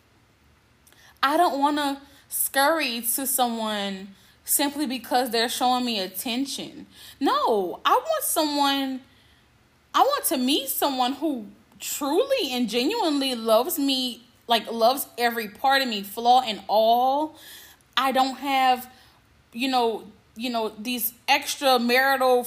I 1.22 1.36
don't 1.36 1.58
want 1.58 1.78
to 1.78 2.00
scurry 2.28 3.00
to 3.00 3.26
someone 3.26 4.14
simply 4.44 4.86
because 4.86 5.30
they're 5.30 5.48
showing 5.48 5.84
me 5.84 6.00
attention. 6.00 6.86
No, 7.18 7.80
I 7.84 7.92
want 7.92 8.24
someone 8.24 9.00
I 9.92 10.00
want 10.02 10.24
to 10.26 10.36
meet 10.36 10.68
someone 10.68 11.14
who 11.14 11.46
truly 11.80 12.52
and 12.52 12.68
genuinely 12.68 13.34
loves 13.34 13.78
me, 13.78 14.22
like 14.46 14.70
loves 14.70 15.06
every 15.18 15.48
part 15.48 15.82
of 15.82 15.88
me, 15.88 16.02
flaw 16.02 16.42
and 16.42 16.62
all. 16.68 17.36
I 17.96 18.12
don't 18.12 18.36
have, 18.36 18.90
you 19.52 19.68
know, 19.68 20.04
you 20.36 20.50
know 20.50 20.72
these 20.78 21.12
extra 21.28 21.78
marital, 21.78 22.46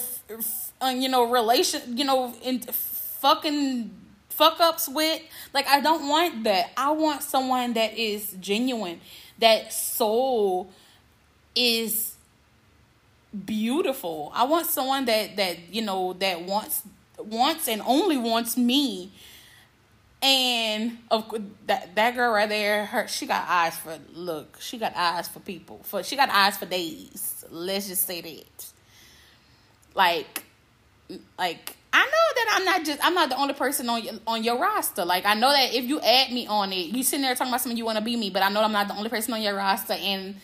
uh, 0.81 0.87
you 0.87 1.09
know, 1.09 1.29
relation, 1.29 1.97
you 1.97 2.05
know, 2.05 2.33
in 2.43 2.59
fucking 2.59 3.91
fuck 4.29 4.59
ups 4.59 4.89
with. 4.89 5.21
Like 5.53 5.67
I 5.67 5.79
don't 5.79 6.07
want 6.07 6.43
that. 6.43 6.71
I 6.77 6.91
want 6.91 7.23
someone 7.23 7.73
that 7.73 7.97
is 7.97 8.35
genuine. 8.39 9.01
That 9.39 9.73
soul 9.73 10.69
is 11.55 12.15
beautiful. 13.45 14.31
I 14.35 14.43
want 14.45 14.67
someone 14.67 15.05
that 15.05 15.35
that 15.37 15.57
you 15.71 15.81
know 15.81 16.13
that 16.13 16.41
wants 16.41 16.83
wants 17.17 17.67
and 17.67 17.81
only 17.85 18.17
wants 18.17 18.57
me. 18.57 19.11
And 20.21 20.99
of 21.11 21.33
that 21.67 21.95
that 21.95 22.15
girl 22.15 22.31
right 22.31 22.47
there, 22.47 22.85
her 22.85 23.07
she 23.07 23.25
got 23.25 23.45
eyes 23.47 23.77
for 23.77 23.97
look. 24.13 24.57
She 24.61 24.77
got 24.77 24.95
eyes 24.95 25.27
for 25.27 25.39
people. 25.39 25.81
For 25.83 26.01
she 26.03 26.15
got 26.15 26.29
eyes 26.29 26.57
for 26.57 26.65
days. 26.65 27.43
Let's 27.49 27.89
just 27.89 28.07
say 28.07 28.21
that. 28.21 28.65
Like, 29.95 30.43
like 31.37 31.75
I 31.91 32.05
know 32.05 32.35
that 32.35 32.53
I'm 32.53 32.65
not 32.65 32.85
just 32.85 33.05
I'm 33.05 33.13
not 33.13 33.29
the 33.29 33.37
only 33.37 33.53
person 33.53 33.89
on 33.89 34.01
your, 34.01 34.13
on 34.25 34.43
your 34.43 34.57
roster. 34.57 35.03
Like 35.03 35.25
I 35.25 35.33
know 35.33 35.51
that 35.51 35.73
if 35.73 35.83
you 35.83 35.99
add 35.99 36.31
me 36.31 36.47
on 36.47 36.71
it, 36.71 36.87
you 36.87 37.03
sitting 37.03 37.21
there 37.21 37.35
talking 37.35 37.51
about 37.51 37.61
something 37.61 37.77
you 37.77 37.85
want 37.85 37.97
to 37.97 38.03
be 38.03 38.15
me, 38.15 38.29
but 38.29 38.43
I 38.43 38.49
know 38.49 38.63
I'm 38.63 38.71
not 38.71 38.87
the 38.87 38.95
only 38.95 39.09
person 39.09 39.33
on 39.33 39.41
your 39.41 39.55
roster, 39.55 39.93
and 39.93 40.35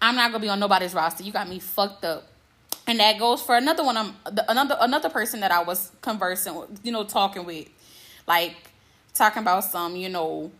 I'm 0.00 0.16
not 0.16 0.32
gonna 0.32 0.42
be 0.42 0.48
on 0.48 0.58
nobody's 0.58 0.94
roster. 0.94 1.22
You 1.22 1.32
got 1.32 1.48
me 1.48 1.58
fucked 1.58 2.06
up 2.06 2.31
and 2.86 2.98
that 3.00 3.18
goes 3.18 3.42
for 3.42 3.56
another 3.56 3.84
one. 3.84 3.96
I'm 3.96 4.14
another 4.48 4.76
another 4.80 5.08
person 5.08 5.40
that 5.40 5.50
I 5.50 5.62
was 5.62 5.92
conversing, 6.00 6.54
with, 6.54 6.80
you 6.82 6.92
know, 6.92 7.04
talking 7.04 7.44
with, 7.44 7.68
like 8.26 8.56
talking 9.14 9.42
about 9.42 9.64
some, 9.64 9.96
you 9.96 10.08
know, 10.08 10.50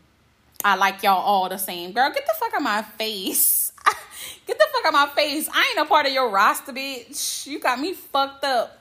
I 0.65 0.77
like 0.77 1.03
y'all 1.03 1.21
all 1.21 1.49
the 1.49 1.59
same. 1.59 1.93
Girl, 1.93 2.11
get 2.11 2.25
the 2.27 2.35
fuck 2.39 2.55
out 2.55 2.59
of 2.59 2.63
my 2.63 2.83
face. 2.83 3.73
get 4.47 4.59
the 4.59 4.67
fuck 4.73 4.87
out 4.87 4.89
of 4.89 5.09
my 5.09 5.15
face. 5.15 5.49
I 5.53 5.75
ain't 5.77 5.87
a 5.87 5.89
part 5.89 6.07
of 6.07 6.13
your 6.13 6.31
roster, 6.31 6.73
bitch. 6.73 7.47
You 7.47 7.59
got 7.59 7.81
me 7.81 7.95
fucked 7.95 8.45
up. 8.45 8.79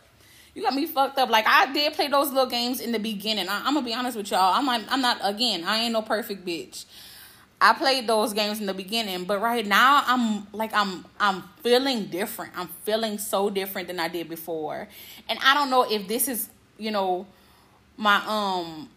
You 0.54 0.62
got 0.64 0.74
me 0.74 0.86
fucked 0.86 1.18
up. 1.18 1.30
Like 1.30 1.48
I 1.48 1.72
did 1.72 1.94
play 1.94 2.08
those 2.08 2.30
little 2.30 2.50
games 2.50 2.80
in 2.80 2.92
the 2.92 3.00
beginning. 3.00 3.48
I, 3.50 3.60
am 3.60 3.74
gonna 3.74 3.82
be 3.84 3.94
honest 3.94 4.18
with 4.18 4.30
y'all. 4.32 4.54
I'm 4.54 4.66
not. 4.66 4.82
I'm 4.90 5.02
not. 5.02 5.18
Again, 5.24 5.64
I 5.64 5.80
ain't 5.80 5.94
no 5.94 6.02
perfect 6.02 6.46
bitch. 6.46 6.86
I 7.64 7.74
played 7.74 8.08
those 8.08 8.34
games 8.34 8.60
in 8.60 8.66
the 8.66 8.74
beginning, 8.74 9.26
but 9.26 9.40
right 9.40 9.66
now 9.66 10.04
I'm 10.08 10.48
like 10.52 10.74
I'm 10.74 11.06
I'm 11.20 11.44
feeling 11.62 12.06
different. 12.06 12.54
I'm 12.58 12.68
feeling 12.84 13.20
so 13.20 13.52
different 13.52 13.88
than 13.88 14.00
I 14.00 14.08
did 14.08 14.28
before. 14.28 14.88
And 15.30 15.38
I 15.44 15.54
don't 15.54 15.70
know 15.70 15.84
if 15.90 16.08
this 16.08 16.28
is, 16.28 16.50
you 16.80 16.90
know, 16.90 17.28
my 17.98 18.20
um 18.26 18.90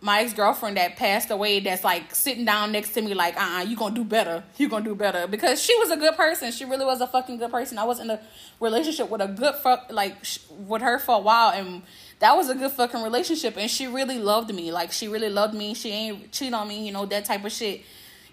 my 0.00 0.20
ex-girlfriend 0.20 0.76
that 0.78 0.96
passed 0.96 1.30
away 1.30 1.60
that's 1.60 1.82
like 1.84 2.14
sitting 2.14 2.44
down 2.44 2.70
next 2.72 2.90
to 2.90 3.02
me 3.02 3.12
like 3.12 3.38
uh-uh 3.38 3.62
you 3.62 3.76
gonna 3.76 3.94
do 3.94 4.04
better. 4.04 4.42
You 4.56 4.70
gonna 4.70 4.82
do 4.82 4.94
better. 4.94 5.26
Because 5.26 5.62
she 5.62 5.76
was 5.78 5.90
a 5.90 5.96
good 5.98 6.16
person. 6.16 6.50
She 6.52 6.64
really 6.64 6.86
was 6.86 7.02
a 7.02 7.06
fucking 7.06 7.36
good 7.36 7.50
person. 7.50 7.76
I 7.76 7.84
was 7.84 8.00
in 8.00 8.08
a 8.08 8.18
relationship 8.60 9.10
with 9.10 9.20
a 9.20 9.28
good 9.28 9.56
fuck 9.56 9.88
like 9.90 10.24
sh- 10.24 10.38
with 10.66 10.80
her 10.80 10.98
for 10.98 11.16
a 11.16 11.20
while 11.20 11.50
and 11.50 11.82
that 12.20 12.34
was 12.34 12.48
a 12.48 12.54
good 12.54 12.72
fucking 12.72 13.02
relationship 13.02 13.58
and 13.58 13.70
she 13.70 13.86
really 13.86 14.18
loved 14.18 14.54
me. 14.54 14.72
Like 14.72 14.90
she 14.90 15.06
really 15.06 15.28
loved 15.28 15.52
me. 15.52 15.74
She 15.74 15.90
ain't 15.90 16.32
cheat 16.32 16.54
on 16.54 16.66
me 16.66 16.86
you 16.86 16.92
know 16.92 17.04
that 17.04 17.26
type 17.26 17.44
of 17.44 17.52
shit 17.52 17.82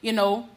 you 0.03 0.11
know, 0.11 0.47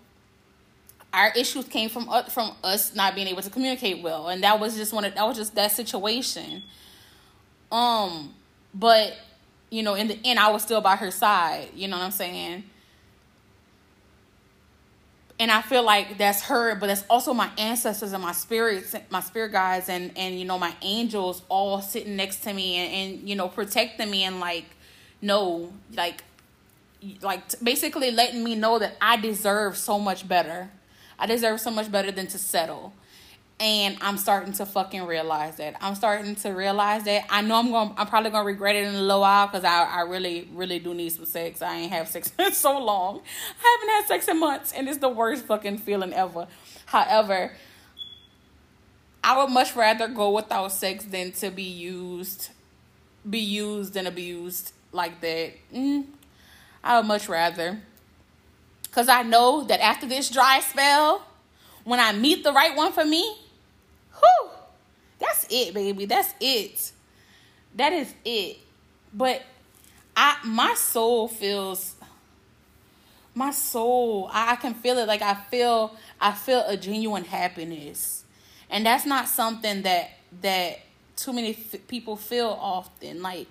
our 1.15 1.33
issues 1.35 1.65
came 1.65 1.89
from 1.89 2.09
uh, 2.11 2.25
from 2.25 2.53
us 2.63 2.95
not 2.95 3.15
being 3.15 3.29
able 3.29 3.41
to 3.41 3.49
communicate 3.49 4.03
well, 4.03 4.29
and 4.29 4.43
that 4.43 4.61
was 4.61 4.77
just 4.77 4.93
one 4.93 5.05
of 5.05 5.15
that 5.15 5.27
was 5.27 5.39
just 5.39 5.55
that 5.55 5.73
situation. 5.73 6.63
Um, 7.73 8.35
but 8.75 9.17
you 9.71 9.83
know, 9.83 9.95
in 9.95 10.09
the 10.09 10.19
end, 10.25 10.39
I 10.39 10.51
was 10.51 10.63
still 10.63 10.81
by 10.81 10.97
her 10.97 11.11
side. 11.11 11.69
You 11.75 11.89
know 11.89 11.97
what 11.97 12.05
I'm 12.05 12.11
saying? 12.11 12.65
And 15.39 15.51
I 15.51 15.63
feel 15.63 15.83
like 15.83 16.19
that's 16.19 16.43
her, 16.45 16.75
but 16.75 16.89
that's 16.89 17.05
also 17.09 17.33
my 17.33 17.51
ancestors 17.57 18.13
and 18.13 18.23
my 18.23 18.33
spirits, 18.33 18.95
my 19.11 19.21
spirit 19.21 19.53
guides, 19.53 19.89
and 19.89 20.11
and 20.17 20.39
you 20.39 20.45
know 20.45 20.59
my 20.59 20.75
angels 20.83 21.43
all 21.49 21.81
sitting 21.81 22.17
next 22.17 22.43
to 22.43 22.53
me 22.53 22.77
and, 22.77 22.93
and 23.21 23.29
you 23.29 23.37
know 23.37 23.49
protecting 23.49 24.11
me 24.11 24.25
and 24.25 24.41
like, 24.41 24.67
no, 25.23 25.73
like 25.95 26.25
like 27.23 27.43
basically 27.63 28.11
letting 28.11 28.43
me 28.43 28.55
know 28.55 28.79
that 28.79 28.97
I 29.01 29.17
deserve 29.17 29.77
so 29.77 29.99
much 29.99 30.27
better. 30.27 30.71
I 31.19 31.27
deserve 31.27 31.61
so 31.61 31.71
much 31.71 31.91
better 31.91 32.11
than 32.11 32.27
to 32.29 32.39
settle. 32.39 32.93
And 33.59 33.97
I'm 34.03 34.19
starting 34.19 34.53
to 34.55 34.67
fucking 34.67 35.07
realize 35.07 35.57
that. 35.57 35.77
I'm 35.81 35.95
starting 35.95 36.35
to 36.37 36.51
realize 36.51 37.05
that. 37.05 37.25
I 37.31 37.41
know 37.41 37.57
I'm 37.57 37.71
going 37.71 37.95
I'm 37.97 38.07
probably 38.07 38.31
to 38.31 38.39
regret 38.39 38.77
it 38.77 38.85
in 38.87 38.95
a 38.95 39.01
little 39.01 39.23
while 39.23 39.49
cuz 39.49 39.65
I 39.65 39.85
I 39.85 40.01
really 40.03 40.49
really 40.53 40.79
do 40.79 40.93
need 40.93 41.11
some 41.11 41.25
sex. 41.25 41.63
I 41.63 41.75
ain't 41.77 41.93
have 41.93 42.09
sex 42.09 42.33
in 42.39 42.53
so 42.53 42.79
long. 42.79 43.23
I 43.63 43.79
haven't 43.79 43.95
had 43.95 44.09
sex 44.09 44.29
in 44.29 44.39
months 44.39 44.73
and 44.73 44.89
it's 44.89 44.99
the 44.99 45.09
worst 45.09 45.47
fucking 45.47 45.79
feeling 45.79 46.13
ever. 46.13 46.47
However, 46.87 47.57
I 49.25 49.39
would 49.39 49.51
much 49.51 49.75
rather 49.75 50.07
go 50.07 50.31
without 50.31 50.71
sex 50.71 51.05
than 51.05 51.33
to 51.33 51.51
be 51.51 51.63
used 51.63 52.51
be 53.29 53.41
used 53.41 53.97
and 53.97 54.07
abused 54.07 54.73
like 54.93 55.21
that. 55.21 55.53
Mm, 55.75 56.05
I 56.87 56.99
would 56.99 57.07
much 57.07 57.29
rather. 57.29 57.81
Because 58.85 59.09
I 59.09 59.23
know 59.23 59.65
that 59.65 59.81
after 59.81 60.07
this 60.07 60.31
dry 60.31 60.61
spell, 60.61 61.27
when 61.85 61.99
I 62.01 62.13
meet 62.13 62.45
the 62.45 62.53
right 62.53 62.75
one 62.77 62.93
for 62.93 63.05
me, 63.05 63.37
whew, 64.19 64.51
that's 65.19 65.47
it, 65.51 65.75
baby. 65.75 66.07
That's 66.07 66.33
it. 66.41 66.93
That 67.75 67.93
is 67.93 68.15
it. 68.25 68.59
But 69.13 69.43
I 70.17 70.37
my 70.45 70.75
soul 70.75 71.29
feels 71.29 71.97
my 73.35 73.51
soul 73.51 74.31
I, 74.33 74.53
I 74.53 74.57
can 74.57 74.73
feel 74.73 74.97
it 74.97 75.07
like 75.07 75.21
i 75.21 75.35
feel 75.35 75.95
i 76.19 76.33
feel 76.33 76.65
a 76.67 76.75
genuine 76.75 77.25
happiness 77.25 78.25
and 78.71 78.87
that's 78.87 79.05
not 79.05 79.29
something 79.29 79.83
that 79.83 80.13
that 80.41 80.81
too 81.17 81.35
many 81.35 81.51
f- 81.51 81.87
people 81.87 82.17
feel 82.17 82.57
often 82.59 83.21
like 83.21 83.49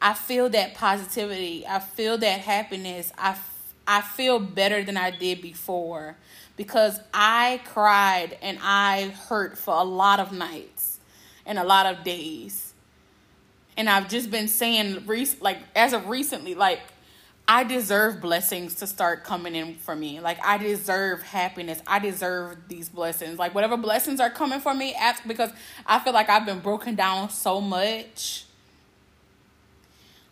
i 0.00 0.14
feel 0.14 0.48
that 0.48 0.74
positivity 0.74 1.66
i 1.66 1.78
feel 1.78 2.18
that 2.18 2.40
happiness 2.40 3.12
i 3.18 3.36
i 3.86 4.00
feel 4.00 4.38
better 4.38 4.82
than 4.82 4.96
i 4.96 5.10
did 5.10 5.40
before 5.40 6.16
because 6.56 7.00
i 7.12 7.60
cried 7.64 8.36
and 8.42 8.58
i 8.62 9.08
hurt 9.28 9.56
for 9.56 9.74
a 9.74 9.84
lot 9.84 10.20
of 10.20 10.32
nights 10.32 10.98
and 11.46 11.58
a 11.58 11.64
lot 11.64 11.86
of 11.86 12.04
days 12.04 12.72
and 13.76 13.88
i've 13.88 14.08
just 14.08 14.30
been 14.30 14.48
saying 14.48 15.04
like 15.40 15.58
as 15.74 15.92
of 15.92 16.08
recently 16.08 16.54
like 16.54 16.80
I 17.52 17.64
deserve 17.64 18.20
blessings 18.20 18.76
to 18.76 18.86
start 18.86 19.24
coming 19.24 19.56
in 19.56 19.74
for 19.74 19.96
me. 19.96 20.20
Like 20.20 20.38
I 20.46 20.56
deserve 20.56 21.20
happiness. 21.22 21.82
I 21.84 21.98
deserve 21.98 22.56
these 22.68 22.88
blessings. 22.88 23.40
Like 23.40 23.56
whatever 23.56 23.76
blessings 23.76 24.20
are 24.20 24.30
coming 24.30 24.60
for 24.60 24.72
me, 24.72 24.94
ask 24.94 25.26
because 25.26 25.50
I 25.84 25.98
feel 25.98 26.12
like 26.12 26.30
I've 26.30 26.46
been 26.46 26.60
broken 26.60 26.94
down 26.94 27.28
so 27.30 27.60
much. 27.60 28.44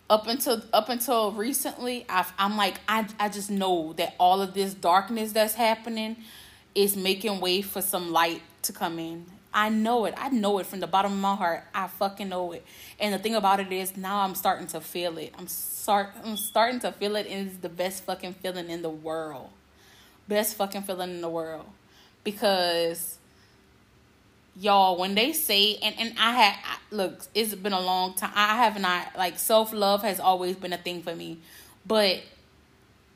Up 0.09 0.25
until 0.25 0.63
up 0.73 0.89
until 0.89 1.31
recently, 1.33 2.03
i 2.09 2.25
am 2.39 2.57
like 2.57 2.79
I 2.87 3.05
I 3.19 3.29
just 3.29 3.51
know 3.51 3.93
that 3.93 4.15
all 4.19 4.41
of 4.41 4.55
this 4.55 4.73
darkness 4.73 5.33
that's 5.33 5.53
happening 5.53 6.17
is 6.73 6.97
making 6.97 7.39
way 7.39 7.61
for 7.61 7.79
some 7.79 8.11
light 8.11 8.41
to 8.63 8.73
come 8.73 8.97
in. 8.97 9.27
I 9.53 9.69
know 9.69 10.05
it. 10.05 10.15
I 10.17 10.29
know 10.29 10.57
it 10.57 10.65
from 10.65 10.79
the 10.79 10.87
bottom 10.87 11.13
of 11.13 11.19
my 11.19 11.35
heart. 11.35 11.63
I 11.75 11.87
fucking 11.87 12.29
know 12.29 12.53
it. 12.53 12.65
And 12.99 13.13
the 13.13 13.19
thing 13.19 13.35
about 13.35 13.59
it 13.59 13.71
is 13.71 13.95
now 13.95 14.21
I'm 14.21 14.33
starting 14.33 14.65
to 14.67 14.81
feel 14.81 15.19
it. 15.19 15.31
I'm 15.37 15.47
start 15.47 16.09
I'm 16.23 16.37
starting 16.37 16.79
to 16.79 16.91
feel 16.91 17.15
it 17.15 17.27
and 17.27 17.47
it's 17.47 17.57
the 17.57 17.69
best 17.69 18.03
fucking 18.05 18.33
feeling 18.33 18.71
in 18.71 18.81
the 18.81 18.89
world. 18.89 19.51
Best 20.27 20.55
fucking 20.55 20.83
feeling 20.83 21.11
in 21.11 21.21
the 21.21 21.29
world. 21.29 21.67
Because 22.23 23.18
y'all 24.55 24.97
when 24.97 25.15
they 25.15 25.33
say 25.33 25.75
and 25.77 25.95
and 25.97 26.13
I 26.19 26.31
had 26.33 26.77
look, 26.91 27.21
it's 27.33 27.55
been 27.55 27.73
a 27.73 27.79
long 27.79 28.13
time. 28.13 28.31
I 28.35 28.57
have 28.63 28.79
not 28.79 29.17
like 29.17 29.39
self-love 29.39 30.01
has 30.03 30.19
always 30.19 30.55
been 30.55 30.73
a 30.73 30.77
thing 30.77 31.01
for 31.01 31.15
me. 31.15 31.39
But 31.85 32.21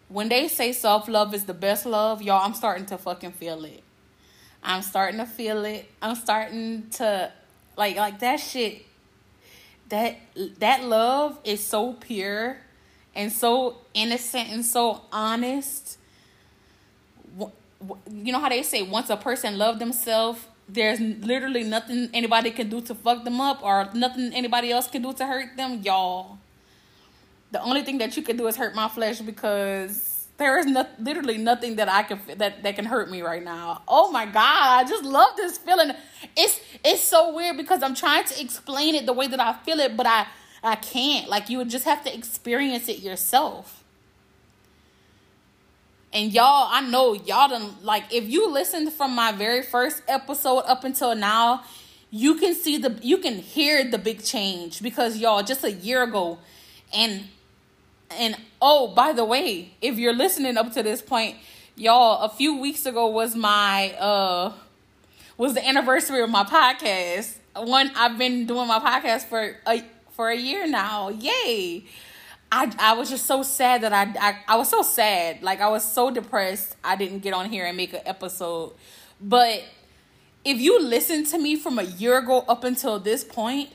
when 0.10 0.30
they 0.30 0.48
say 0.48 0.72
self-love 0.72 1.34
is 1.34 1.46
the 1.46 1.54
best 1.54 1.86
love, 1.86 2.22
y'all, 2.22 2.46
I'm 2.46 2.54
starting 2.54 2.86
to 2.88 2.98
fucking 2.98 3.34
feel 3.34 3.66
it. 3.66 3.84
I'm 4.64 4.82
starting 4.82 5.20
to 5.20 5.26
feel 5.26 5.66
it. 5.66 5.90
I'm 6.02 6.16
starting 6.16 6.90
to 6.92 7.32
like 7.76 7.96
like 7.98 8.20
that 8.20 8.40
shit 8.40 8.86
that 9.90 10.18
that 10.60 10.84
love 10.84 11.40
is 11.44 11.64
so 11.64 11.94
pure 11.94 12.58
and 13.16 13.32
so 13.32 13.78
innocent 13.94 14.50
and 14.50 14.66
so 14.66 15.02
honest. 15.12 15.98
You 17.38 18.32
know 18.32 18.40
how 18.40 18.50
they 18.50 18.64
say 18.64 18.82
once 18.82 19.10
a 19.10 19.18
person 19.18 19.58
love 19.58 19.80
themselves, 19.80 20.40
there's 20.74 21.00
literally 21.00 21.64
nothing 21.64 22.10
anybody 22.14 22.52
can 22.52 22.70
do 22.70 22.82
to 22.82 22.96
fuck 22.96 23.24
them 23.24 23.40
up 23.40 23.64
or 23.64 23.90
nothing 23.94 24.34
anybody 24.34 24.72
else 24.72 24.88
can 24.88 25.02
do 25.02 25.14
to 25.14 25.26
hurt 25.26 25.56
them, 25.56 25.82
y'all. 25.84 26.38
The 27.52 27.62
only 27.62 27.84
thing 27.84 28.00
that 28.00 28.18
you 28.18 28.24
can 28.24 28.36
do 28.38 28.48
is 28.48 28.56
hurt 28.56 28.74
my 28.74 28.88
flesh 28.88 29.22
because 29.22 30.28
there 30.38 30.58
is 30.58 30.66
no, 30.66 30.88
literally 31.00 31.38
nothing 31.38 31.76
that 31.76 31.88
I 31.88 32.04
can 32.04 32.20
that 32.38 32.64
that 32.64 32.76
can 32.76 32.86
hurt 32.86 33.10
me 33.10 33.22
right 33.22 33.44
now. 33.44 33.84
Oh 33.88 34.12
my 34.12 34.26
god, 34.26 34.86
I 34.86 34.90
just 34.90 35.04
love 35.04 35.36
this 35.38 35.58
feeling. 35.58 35.92
It's 36.36 36.60
it's 36.84 37.02
so 37.02 37.34
weird 37.36 37.58
because 37.58 37.84
I'm 37.84 37.94
trying 37.96 38.26
to 38.26 38.42
explain 38.42 38.96
it 38.96 39.06
the 39.06 39.14
way 39.14 39.28
that 39.28 39.40
I 39.40 39.54
feel 39.54 39.80
it, 39.80 39.96
but 39.96 40.08
I 40.08 40.26
I 40.64 40.76
can't. 40.76 41.30
Like 41.30 41.50
you 41.50 41.60
would 41.60 41.70
just 41.70 41.86
have 41.86 42.04
to 42.06 42.14
experience 42.14 42.90
it 42.90 43.00
yourself. 43.00 43.83
And 46.14 46.32
y'all, 46.32 46.68
I 46.72 46.82
know 46.82 47.14
y'all 47.14 47.50
done 47.50 47.76
like 47.82 48.14
if 48.14 48.30
you 48.30 48.52
listened 48.52 48.94
from 48.94 49.16
my 49.16 49.32
very 49.32 49.64
first 49.64 50.04
episode 50.08 50.60
up 50.60 50.84
until 50.84 51.16
now, 51.16 51.64
you 52.12 52.36
can 52.36 52.54
see 52.54 52.78
the 52.78 53.00
you 53.02 53.18
can 53.18 53.40
hear 53.40 53.84
the 53.84 53.98
big 53.98 54.24
change 54.24 54.84
because 54.84 55.18
y'all 55.18 55.42
just 55.42 55.64
a 55.64 55.72
year 55.72 56.04
ago 56.04 56.38
and 56.94 57.24
and 58.12 58.38
oh, 58.62 58.90
by 58.90 59.12
the 59.12 59.26
way, 59.26 59.72
if 59.82 59.98
you're 59.98 60.14
listening 60.14 60.56
up 60.56 60.72
to 60.74 60.84
this 60.84 61.02
point, 61.02 61.38
y'all, 61.76 62.22
a 62.22 62.30
few 62.30 62.60
weeks 62.60 62.86
ago 62.86 63.08
was 63.08 63.36
my 63.36 63.94
uh 63.94 64.54
was 65.38 65.56
the 65.56 65.68
anniversary 65.68 66.22
of 66.22 66.30
my 66.30 66.44
podcast. 66.44 67.38
One 67.56 67.92
I've 67.96 68.20
been 68.20 68.46
doing 68.46 68.68
my 68.68 68.78
podcast 68.78 69.26
for 69.26 69.58
a 69.68 69.84
for 70.12 70.30
a 70.30 70.38
year 70.38 70.68
now. 70.68 71.10
Yay. 71.10 71.86
I, 72.56 72.72
I 72.78 72.94
was 72.94 73.10
just 73.10 73.26
so 73.26 73.42
sad 73.42 73.82
that 73.82 73.94
I, 73.94 74.14
I 74.20 74.38
I 74.48 74.56
was 74.58 74.70
so 74.70 74.82
sad 74.82 75.42
like 75.42 75.60
I 75.60 75.70
was 75.70 75.84
so 75.84 76.12
depressed 76.12 76.76
I 76.84 76.96
didn't 76.96 77.20
get 77.20 77.34
on 77.34 77.50
here 77.50 77.66
and 77.66 77.76
make 77.76 77.94
an 77.94 78.02
episode 78.06 78.74
but 79.20 79.64
if 80.46 80.60
you 80.60 80.80
listen 80.80 81.26
to 81.26 81.40
me 81.40 81.56
from 81.56 81.80
a 81.80 81.84
year 81.84 82.20
ago 82.20 82.46
up 82.48 82.64
until 82.64 83.00
this 83.00 83.24
point 83.24 83.70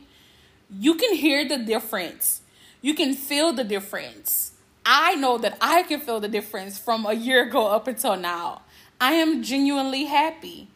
you 0.71 0.95
can 0.95 1.15
hear 1.15 1.49
the 1.49 1.59
difference 1.59 2.43
you 2.81 2.95
can 2.95 3.15
feel 3.15 3.53
the 3.53 3.65
difference. 3.65 4.53
I 4.87 5.17
know 5.17 5.39
that 5.39 5.59
I 5.61 5.83
can 5.83 6.01
feel 6.01 6.21
the 6.21 6.29
difference 6.29 6.79
from 6.79 7.07
a 7.07 7.13
year 7.13 7.43
ago 7.43 7.67
up 7.67 7.87
until 7.89 8.17
now. 8.17 8.63
I 9.01 9.13
am 9.15 9.43
genuinely 9.43 10.05
happy. 10.05 10.69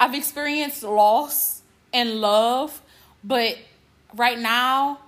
I've 0.00 0.14
experienced 0.14 0.82
loss 0.82 1.62
and 1.92 2.20
love, 2.20 2.80
but 3.22 3.58
right 4.14 4.38
now 4.38 4.98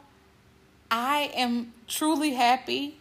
I 0.90 1.30
am 1.34 1.72
truly 1.86 2.32
happy 2.34 2.98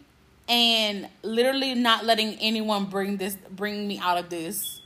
and 0.47 1.07
literally 1.21 1.73
not 1.73 2.05
letting 2.05 2.35
anyone 2.39 2.85
bring 2.85 3.17
this 3.17 3.37
bring 3.49 3.87
me 3.87 3.99
out 3.99 4.17
of 4.17 4.29
this. 4.29 4.81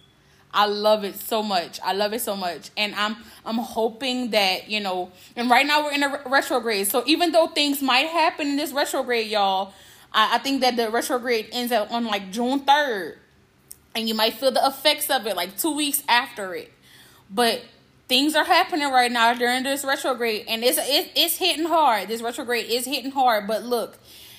I 0.54 0.66
love 0.66 1.04
it 1.04 1.20
so 1.20 1.44
much. 1.44 1.80
I 1.84 1.94
love 1.94 2.14
it 2.14 2.22
so 2.22 2.36
much. 2.36 2.72
And 2.78 2.96
I'm 2.96 3.18
I'm 3.46 3.58
hoping 3.58 4.32
that, 4.32 4.70
you 4.70 4.80
know, 4.80 5.12
and 5.36 5.50
right 5.50 5.66
now 5.66 5.84
we're 5.84 5.94
in 5.94 6.04
a 6.04 6.22
retrograde. 6.26 6.88
So 6.88 7.04
even 7.06 7.32
though 7.32 7.48
things 7.48 7.82
might 7.82 8.08
happen 8.08 8.48
in 8.48 8.56
this 8.56 8.72
retrograde, 8.72 9.28
y'all, 9.28 9.74
I, 10.14 10.36
I 10.36 10.38
think 10.40 10.62
that 10.62 10.76
the 10.76 10.90
retrograde 10.90 11.50
ends 11.52 11.72
up 11.72 11.92
on 11.92 12.06
like 12.06 12.32
June 12.32 12.62
3rd. 12.62 13.18
And 13.96 14.08
you 14.08 14.14
might 14.14 14.34
feel 14.36 14.52
the 14.52 14.66
effects 14.66 15.10
of 15.10 15.26
it 15.26 15.36
like 15.36 15.58
two 15.58 15.76
weeks 15.76 16.04
after 16.08 16.54
it. 16.54 16.72
But 17.30 17.64
things 18.08 18.36
are 18.36 18.46
happening 18.46 18.90
right 18.90 19.12
now 19.12 19.34
during 19.34 19.64
this 19.64 19.84
retrograde 19.84 20.46
and 20.48 20.64
it's 20.64 20.78
it, 20.78 21.12
it's 21.16 21.38
hitting 21.38 21.66
hard. 21.66 22.08
This 22.08 22.22
retrograde 22.22 22.70
is 22.70 22.86
hitting 22.86 23.12
hard. 23.12 23.48
But 23.48 23.64
look, 23.64 23.98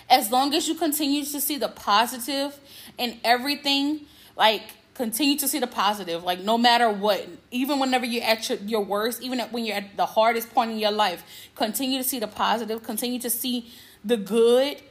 as 0.09 0.31
long 0.31 0.55
as 0.55 0.69
you 0.69 0.75
continue 0.75 1.25
to 1.25 1.41
see 1.41 1.59
the 1.59 1.69
positive 1.69 2.59
in 2.97 3.21
everything, 3.25 4.07
like 4.37 4.63
continue 4.95 5.39
to 5.39 5.47
see 5.47 5.61
the 5.61 5.67
positive 5.67 6.25
like 6.25 6.41
no 6.41 6.59
matter 6.59 6.91
what 6.91 7.25
even 7.53 7.79
whenever 7.79 8.05
you're 8.05 8.25
at 8.25 8.49
your, 8.49 8.59
your 8.59 8.81
worst 8.81 9.23
even 9.23 9.39
when 9.53 9.65
you're 9.65 9.77
at 9.77 9.97
the 9.97 10.05
hardest 10.05 10.53
point 10.53 10.73
in 10.73 10.79
your 10.79 10.91
life 10.91 11.23
continue 11.55 12.03
to 12.03 12.09
see 12.09 12.19
the 12.19 12.27
positive 12.27 12.83
continue 12.83 13.21
to 13.21 13.31
see 13.31 13.71
the 14.05 14.17
good 14.17 14.83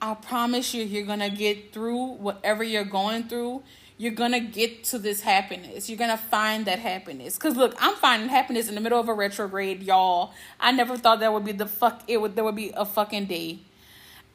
i 0.00 0.14
promise 0.14 0.72
you 0.72 0.82
you're 0.82 1.04
gonna 1.04 1.28
get 1.28 1.70
through 1.70 2.14
whatever 2.14 2.64
you're 2.64 2.82
going 2.82 3.24
through 3.24 3.62
you're 3.98 4.12
gonna 4.12 4.40
get 4.40 4.84
to 4.84 4.98
this 4.98 5.22
happiness 5.22 5.88
you're 5.88 5.98
gonna 5.98 6.16
find 6.16 6.66
that 6.66 6.78
happiness 6.78 7.36
because 7.36 7.56
look 7.56 7.74
i'm 7.80 7.94
finding 7.96 8.28
happiness 8.28 8.68
in 8.68 8.74
the 8.74 8.80
middle 8.80 9.00
of 9.00 9.08
a 9.08 9.14
retrograde 9.14 9.82
y'all 9.82 10.32
i 10.60 10.70
never 10.70 10.96
thought 10.96 11.20
that 11.20 11.32
would 11.32 11.44
be 11.44 11.52
the 11.52 11.66
fuck 11.66 12.02
it 12.06 12.20
would 12.20 12.36
there 12.36 12.44
would 12.44 12.56
be 12.56 12.72
a 12.76 12.84
fucking 12.84 13.26
day 13.26 13.58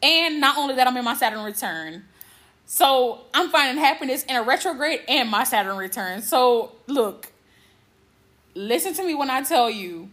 and 0.01 0.41
not 0.41 0.57
only 0.57 0.75
that 0.75 0.87
i'm 0.87 0.97
in 0.97 1.05
my 1.05 1.15
saturn 1.15 1.43
return 1.43 2.03
so 2.73 3.19
I'm 3.33 3.49
finding 3.49 3.83
happiness 3.83 4.23
in 4.23 4.37
a 4.37 4.43
retrograde 4.43 5.01
and 5.09 5.29
my 5.29 5.43
Saturn 5.43 5.75
return. 5.75 6.21
So 6.21 6.71
look, 6.87 7.27
listen 8.55 8.93
to 8.93 9.03
me 9.05 9.13
when 9.13 9.29
I 9.29 9.41
tell 9.41 9.69
you 9.69 10.09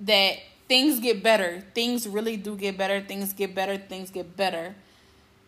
that 0.00 0.40
things 0.68 1.00
get 1.00 1.22
better. 1.22 1.64
Things 1.74 2.06
really 2.06 2.36
do 2.36 2.54
get 2.54 2.76
better. 2.76 3.00
Things 3.00 3.32
get 3.32 3.54
better. 3.54 3.78
Things 3.78 4.10
get 4.10 4.36
better. 4.36 4.74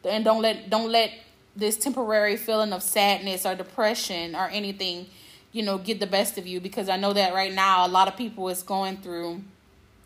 And 0.08 0.24
don't 0.24 0.40
let 0.40 0.70
don't 0.70 0.90
let 0.90 1.10
this 1.56 1.76
temporary 1.76 2.36
feeling 2.36 2.72
of 2.72 2.82
sadness 2.82 3.46
or 3.46 3.54
depression 3.54 4.36
or 4.36 4.48
anything, 4.48 5.06
you 5.52 5.62
know, 5.62 5.78
get 5.78 5.98
the 5.98 6.06
best 6.06 6.36
of 6.36 6.46
you 6.46 6.60
because 6.60 6.88
I 6.88 6.96
know 6.96 7.14
that 7.14 7.32
right 7.32 7.52
now 7.52 7.86
a 7.86 7.88
lot 7.88 8.08
of 8.08 8.16
people 8.16 8.48
is 8.48 8.62
going 8.62 8.98
through 8.98 9.42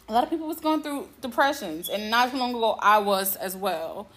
a 0.09 0.13
lot 0.13 0.25
of 0.25 0.31
people 0.31 0.49
was 0.49 0.59
going 0.59 0.83
through 0.83 1.09
depressions 1.21 1.89
and 1.89 2.11
not 2.11 2.33
too 2.33 2.37
long 2.37 2.51
ago 2.51 2.77
I 2.81 2.99
was 2.99 3.37
as 3.37 3.57
well. 3.57 4.09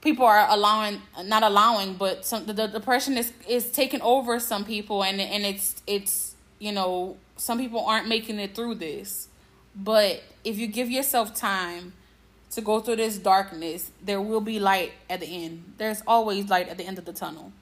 People 0.00 0.26
are 0.26 0.46
allowing 0.48 1.02
not 1.24 1.42
allowing 1.42 1.94
but 1.94 2.24
some 2.24 2.46
the, 2.46 2.52
the 2.52 2.66
depression 2.66 3.16
is 3.16 3.32
is 3.48 3.70
taking 3.70 4.00
over 4.02 4.40
some 4.40 4.64
people 4.64 5.04
and 5.04 5.20
and 5.20 5.44
it's 5.44 5.82
it's 5.86 6.34
you 6.58 6.72
know 6.72 7.16
some 7.36 7.58
people 7.58 7.84
aren't 7.84 8.08
making 8.08 8.38
it 8.38 8.54
through 8.54 8.76
this. 8.76 9.28
But 9.74 10.22
if 10.44 10.58
you 10.58 10.66
give 10.66 10.90
yourself 10.90 11.34
time 11.34 11.92
to 12.52 12.60
go 12.60 12.80
through 12.80 12.96
this 12.96 13.18
darkness, 13.18 13.90
there 14.02 14.20
will 14.20 14.40
be 14.40 14.58
light 14.58 14.92
at 15.08 15.20
the 15.20 15.26
end. 15.26 15.74
There's 15.78 16.02
always 16.06 16.48
light 16.48 16.68
at 16.68 16.78
the 16.78 16.84
end 16.84 16.98
of 16.98 17.04
the 17.04 17.12
tunnel. 17.12 17.52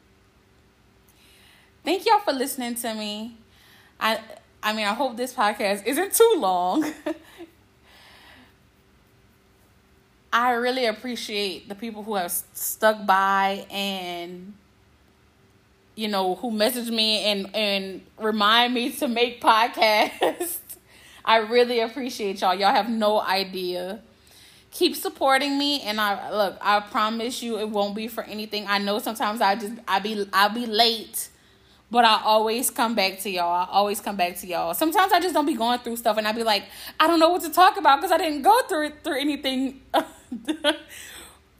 Thank 1.84 2.06
y'all 2.06 2.20
for 2.20 2.32
listening 2.32 2.74
to 2.76 2.94
me. 2.94 3.36
I 4.00 4.20
I 4.62 4.72
mean, 4.72 4.86
I 4.86 4.94
hope 4.94 5.16
this 5.16 5.32
podcast 5.32 5.86
isn't 5.86 6.12
too 6.12 6.34
long. 6.38 6.92
I 10.32 10.52
really 10.52 10.86
appreciate 10.86 11.68
the 11.68 11.74
people 11.74 12.02
who 12.02 12.16
have 12.16 12.32
stuck 12.52 13.06
by 13.06 13.66
and 13.70 14.54
you 15.94 16.08
know 16.08 16.34
who 16.34 16.50
message 16.50 16.90
me 16.90 17.20
and 17.20 17.54
and 17.54 18.02
remind 18.18 18.74
me 18.74 18.90
to 18.92 19.08
make 19.08 19.40
podcasts. 19.40 20.58
I 21.24 21.38
really 21.38 21.80
appreciate 21.80 22.40
y'all. 22.40 22.54
Y'all 22.54 22.72
have 22.72 22.90
no 22.90 23.20
idea. 23.20 24.00
Keep 24.76 24.94
supporting 24.94 25.58
me 25.58 25.80
and 25.80 25.98
I 25.98 26.30
look, 26.30 26.58
I 26.60 26.80
promise 26.80 27.42
you 27.42 27.58
it 27.58 27.70
won't 27.70 27.94
be 27.94 28.08
for 28.08 28.22
anything. 28.24 28.66
I 28.68 28.76
know 28.76 28.98
sometimes 28.98 29.40
I 29.40 29.54
just 29.54 29.72
I 29.88 30.00
be 30.00 30.26
I'll 30.34 30.50
be 30.50 30.66
late 30.66 31.30
but 31.90 32.04
I 32.04 32.20
always 32.24 32.70
come 32.70 32.94
back 32.94 33.20
to 33.20 33.30
y'all. 33.30 33.52
I 33.52 33.66
always 33.70 34.00
come 34.00 34.16
back 34.16 34.36
to 34.40 34.46
y'all. 34.46 34.74
Sometimes 34.74 35.12
I 35.12 35.20
just 35.20 35.34
don't 35.34 35.46
be 35.46 35.54
going 35.54 35.78
through 35.78 35.96
stuff 35.96 36.18
and 36.18 36.26
I 36.26 36.32
be 36.32 36.42
like, 36.42 36.64
I 36.98 37.06
don't 37.06 37.20
know 37.20 37.30
what 37.30 37.42
to 37.42 37.50
talk 37.50 37.76
about 37.76 37.98
because 37.98 38.10
I 38.10 38.18
didn't 38.18 38.42
go 38.42 38.60
through 38.68 38.86
it 38.88 39.04
through 39.04 39.20
anything. 39.20 39.80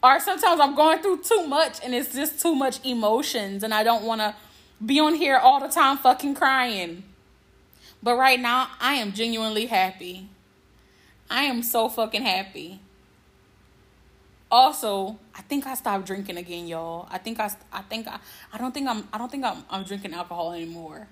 or 0.02 0.20
sometimes 0.20 0.60
I'm 0.60 0.74
going 0.74 1.00
through 1.00 1.22
too 1.22 1.46
much 1.46 1.78
and 1.82 1.94
it's 1.94 2.12
just 2.12 2.40
too 2.42 2.54
much 2.54 2.84
emotions 2.84 3.62
and 3.62 3.72
I 3.72 3.84
don't 3.84 4.04
want 4.04 4.20
to 4.20 4.34
be 4.84 4.98
on 5.00 5.14
here 5.14 5.36
all 5.36 5.60
the 5.60 5.68
time 5.68 5.96
fucking 5.96 6.34
crying. 6.34 7.04
But 8.02 8.16
right 8.16 8.38
now, 8.38 8.68
I 8.80 8.94
am 8.94 9.12
genuinely 9.12 9.66
happy. 9.66 10.28
I 11.30 11.44
am 11.44 11.62
so 11.62 11.88
fucking 11.88 12.22
happy. 12.22 12.80
Also, 14.56 15.18
I 15.34 15.42
think 15.42 15.66
I 15.66 15.74
stopped 15.74 16.06
drinking 16.06 16.38
again, 16.38 16.66
y'all. 16.66 17.06
I 17.10 17.18
think 17.18 17.38
I, 17.38 17.50
I 17.70 17.82
think 17.82 18.08
I, 18.08 18.18
I 18.54 18.56
don't 18.56 18.72
think 18.72 18.88
I'm, 18.88 19.06
I 19.12 19.18
don't 19.18 19.30
think 19.30 19.44
I'm, 19.44 19.62
I'm 19.68 19.82
drinking 19.82 20.14
alcohol 20.14 20.54
anymore. 20.54 21.08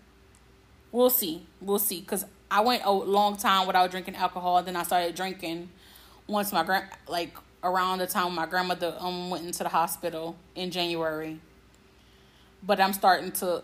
We'll 0.90 1.11
see, 1.11 1.44
we'll 1.61 1.78
see. 1.78 2.00
Cause 2.00 2.24
I 2.50 2.62
went 2.62 2.85
a 2.87 2.90
long 2.90 3.37
time 3.37 3.66
without 3.66 3.90
drinking 3.90 4.16
alcohol. 4.16 4.62
Then 4.62 4.76
I 4.76 4.83
started 4.83 5.14
drinking 5.14 5.68
once 6.26 6.54
my 6.54 6.64
grand, 6.64 6.87
like 7.07 7.37
around 7.62 7.98
the 7.98 8.07
time 8.07 8.35
my 8.35 8.46
grandmother 8.46 8.96
um 8.98 9.28
went 9.28 9.44
into 9.44 9.62
the 9.62 9.68
hospital 9.68 10.37
in 10.54 10.70
January. 10.70 11.38
But 12.62 12.80
I'm 12.80 12.94
starting 12.94 13.30
to 13.33 13.62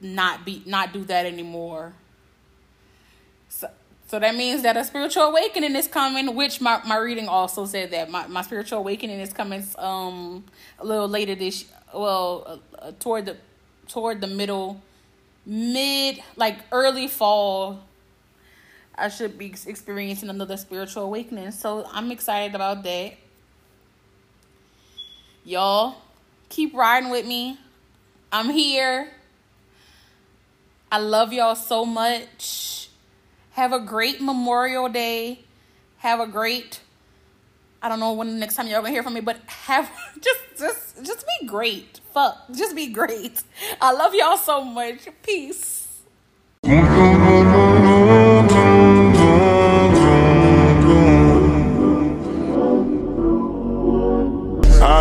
not 0.00 0.46
be, 0.46 0.62
not 0.64 0.94
do 0.94 1.04
that 1.04 1.26
anymore. 1.26 1.92
So 4.12 4.18
that 4.18 4.34
means 4.34 4.60
that 4.60 4.76
a 4.76 4.84
spiritual 4.84 5.22
awakening 5.22 5.74
is 5.74 5.88
coming, 5.88 6.34
which 6.34 6.60
my, 6.60 6.82
my 6.86 6.98
reading 6.98 7.28
also 7.28 7.64
said 7.64 7.92
that 7.92 8.10
my, 8.10 8.26
my 8.26 8.42
spiritual 8.42 8.80
awakening 8.80 9.20
is 9.20 9.32
coming 9.32 9.66
um 9.78 10.44
a 10.78 10.84
little 10.84 11.08
later 11.08 11.34
this 11.34 11.64
well 11.94 12.60
uh, 12.78 12.92
toward 13.00 13.24
the 13.24 13.38
toward 13.88 14.20
the 14.20 14.26
middle 14.26 14.82
mid 15.46 16.22
like 16.36 16.58
early 16.72 17.08
fall 17.08 17.80
I 18.94 19.08
should 19.08 19.38
be 19.38 19.54
experiencing 19.66 20.28
another 20.28 20.58
spiritual 20.58 21.04
awakening. 21.04 21.50
So 21.52 21.88
I'm 21.90 22.12
excited 22.12 22.54
about 22.54 22.82
that. 22.82 23.14
Y'all 25.42 25.96
keep 26.50 26.74
riding 26.74 27.08
with 27.08 27.24
me. 27.24 27.58
I'm 28.30 28.50
here. 28.50 29.08
I 30.90 30.98
love 30.98 31.32
y'all 31.32 31.54
so 31.54 31.86
much. 31.86 32.81
Have 33.52 33.72
a 33.72 33.80
great 33.80 34.20
Memorial 34.20 34.88
Day. 34.88 35.44
Have 35.98 36.20
a 36.20 36.26
great 36.26 36.80
I 37.84 37.88
don't 37.88 37.98
know 37.98 38.12
when 38.12 38.28
the 38.28 38.34
next 38.34 38.54
time 38.54 38.68
you're 38.68 38.80
gonna 38.80 38.90
hear 38.90 39.02
from 39.02 39.14
me, 39.14 39.20
but 39.20 39.38
have 39.48 39.90
just 40.20 40.40
just 40.56 41.04
just 41.04 41.26
be 41.40 41.46
great. 41.48 42.00
Fuck. 42.14 42.38
Just 42.52 42.76
be 42.76 42.86
great. 42.92 43.42
I 43.80 43.90
love 43.92 44.14
y'all 44.14 44.36
so 44.36 44.62
much. 44.62 45.08
Peace. 45.22 45.88
I 46.64 46.68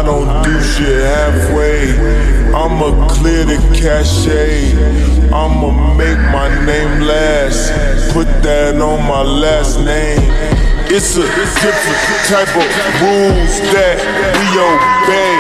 don't 0.03 0.43
do 0.43 0.59
shit 0.63 1.03
halfway. 1.03 1.91
I'ma 2.51 3.07
clear 3.09 3.45
the 3.45 3.57
cachet. 3.79 4.73
I'ma 5.31 5.93
make 5.93 6.17
my 6.31 6.49
name 6.65 7.01
last. 7.01 7.90
Put 8.13 8.28
that 8.43 8.76
on 8.82 9.08
my 9.08 9.21
last 9.21 9.80
name. 9.80 10.19
It's 10.91 11.15
a 11.15 11.21
different 11.21 11.78
type 12.28 12.50
of 12.60 12.67
rules 13.00 13.62
that 13.71 14.04
we 14.36 14.43
obey. 14.67 15.39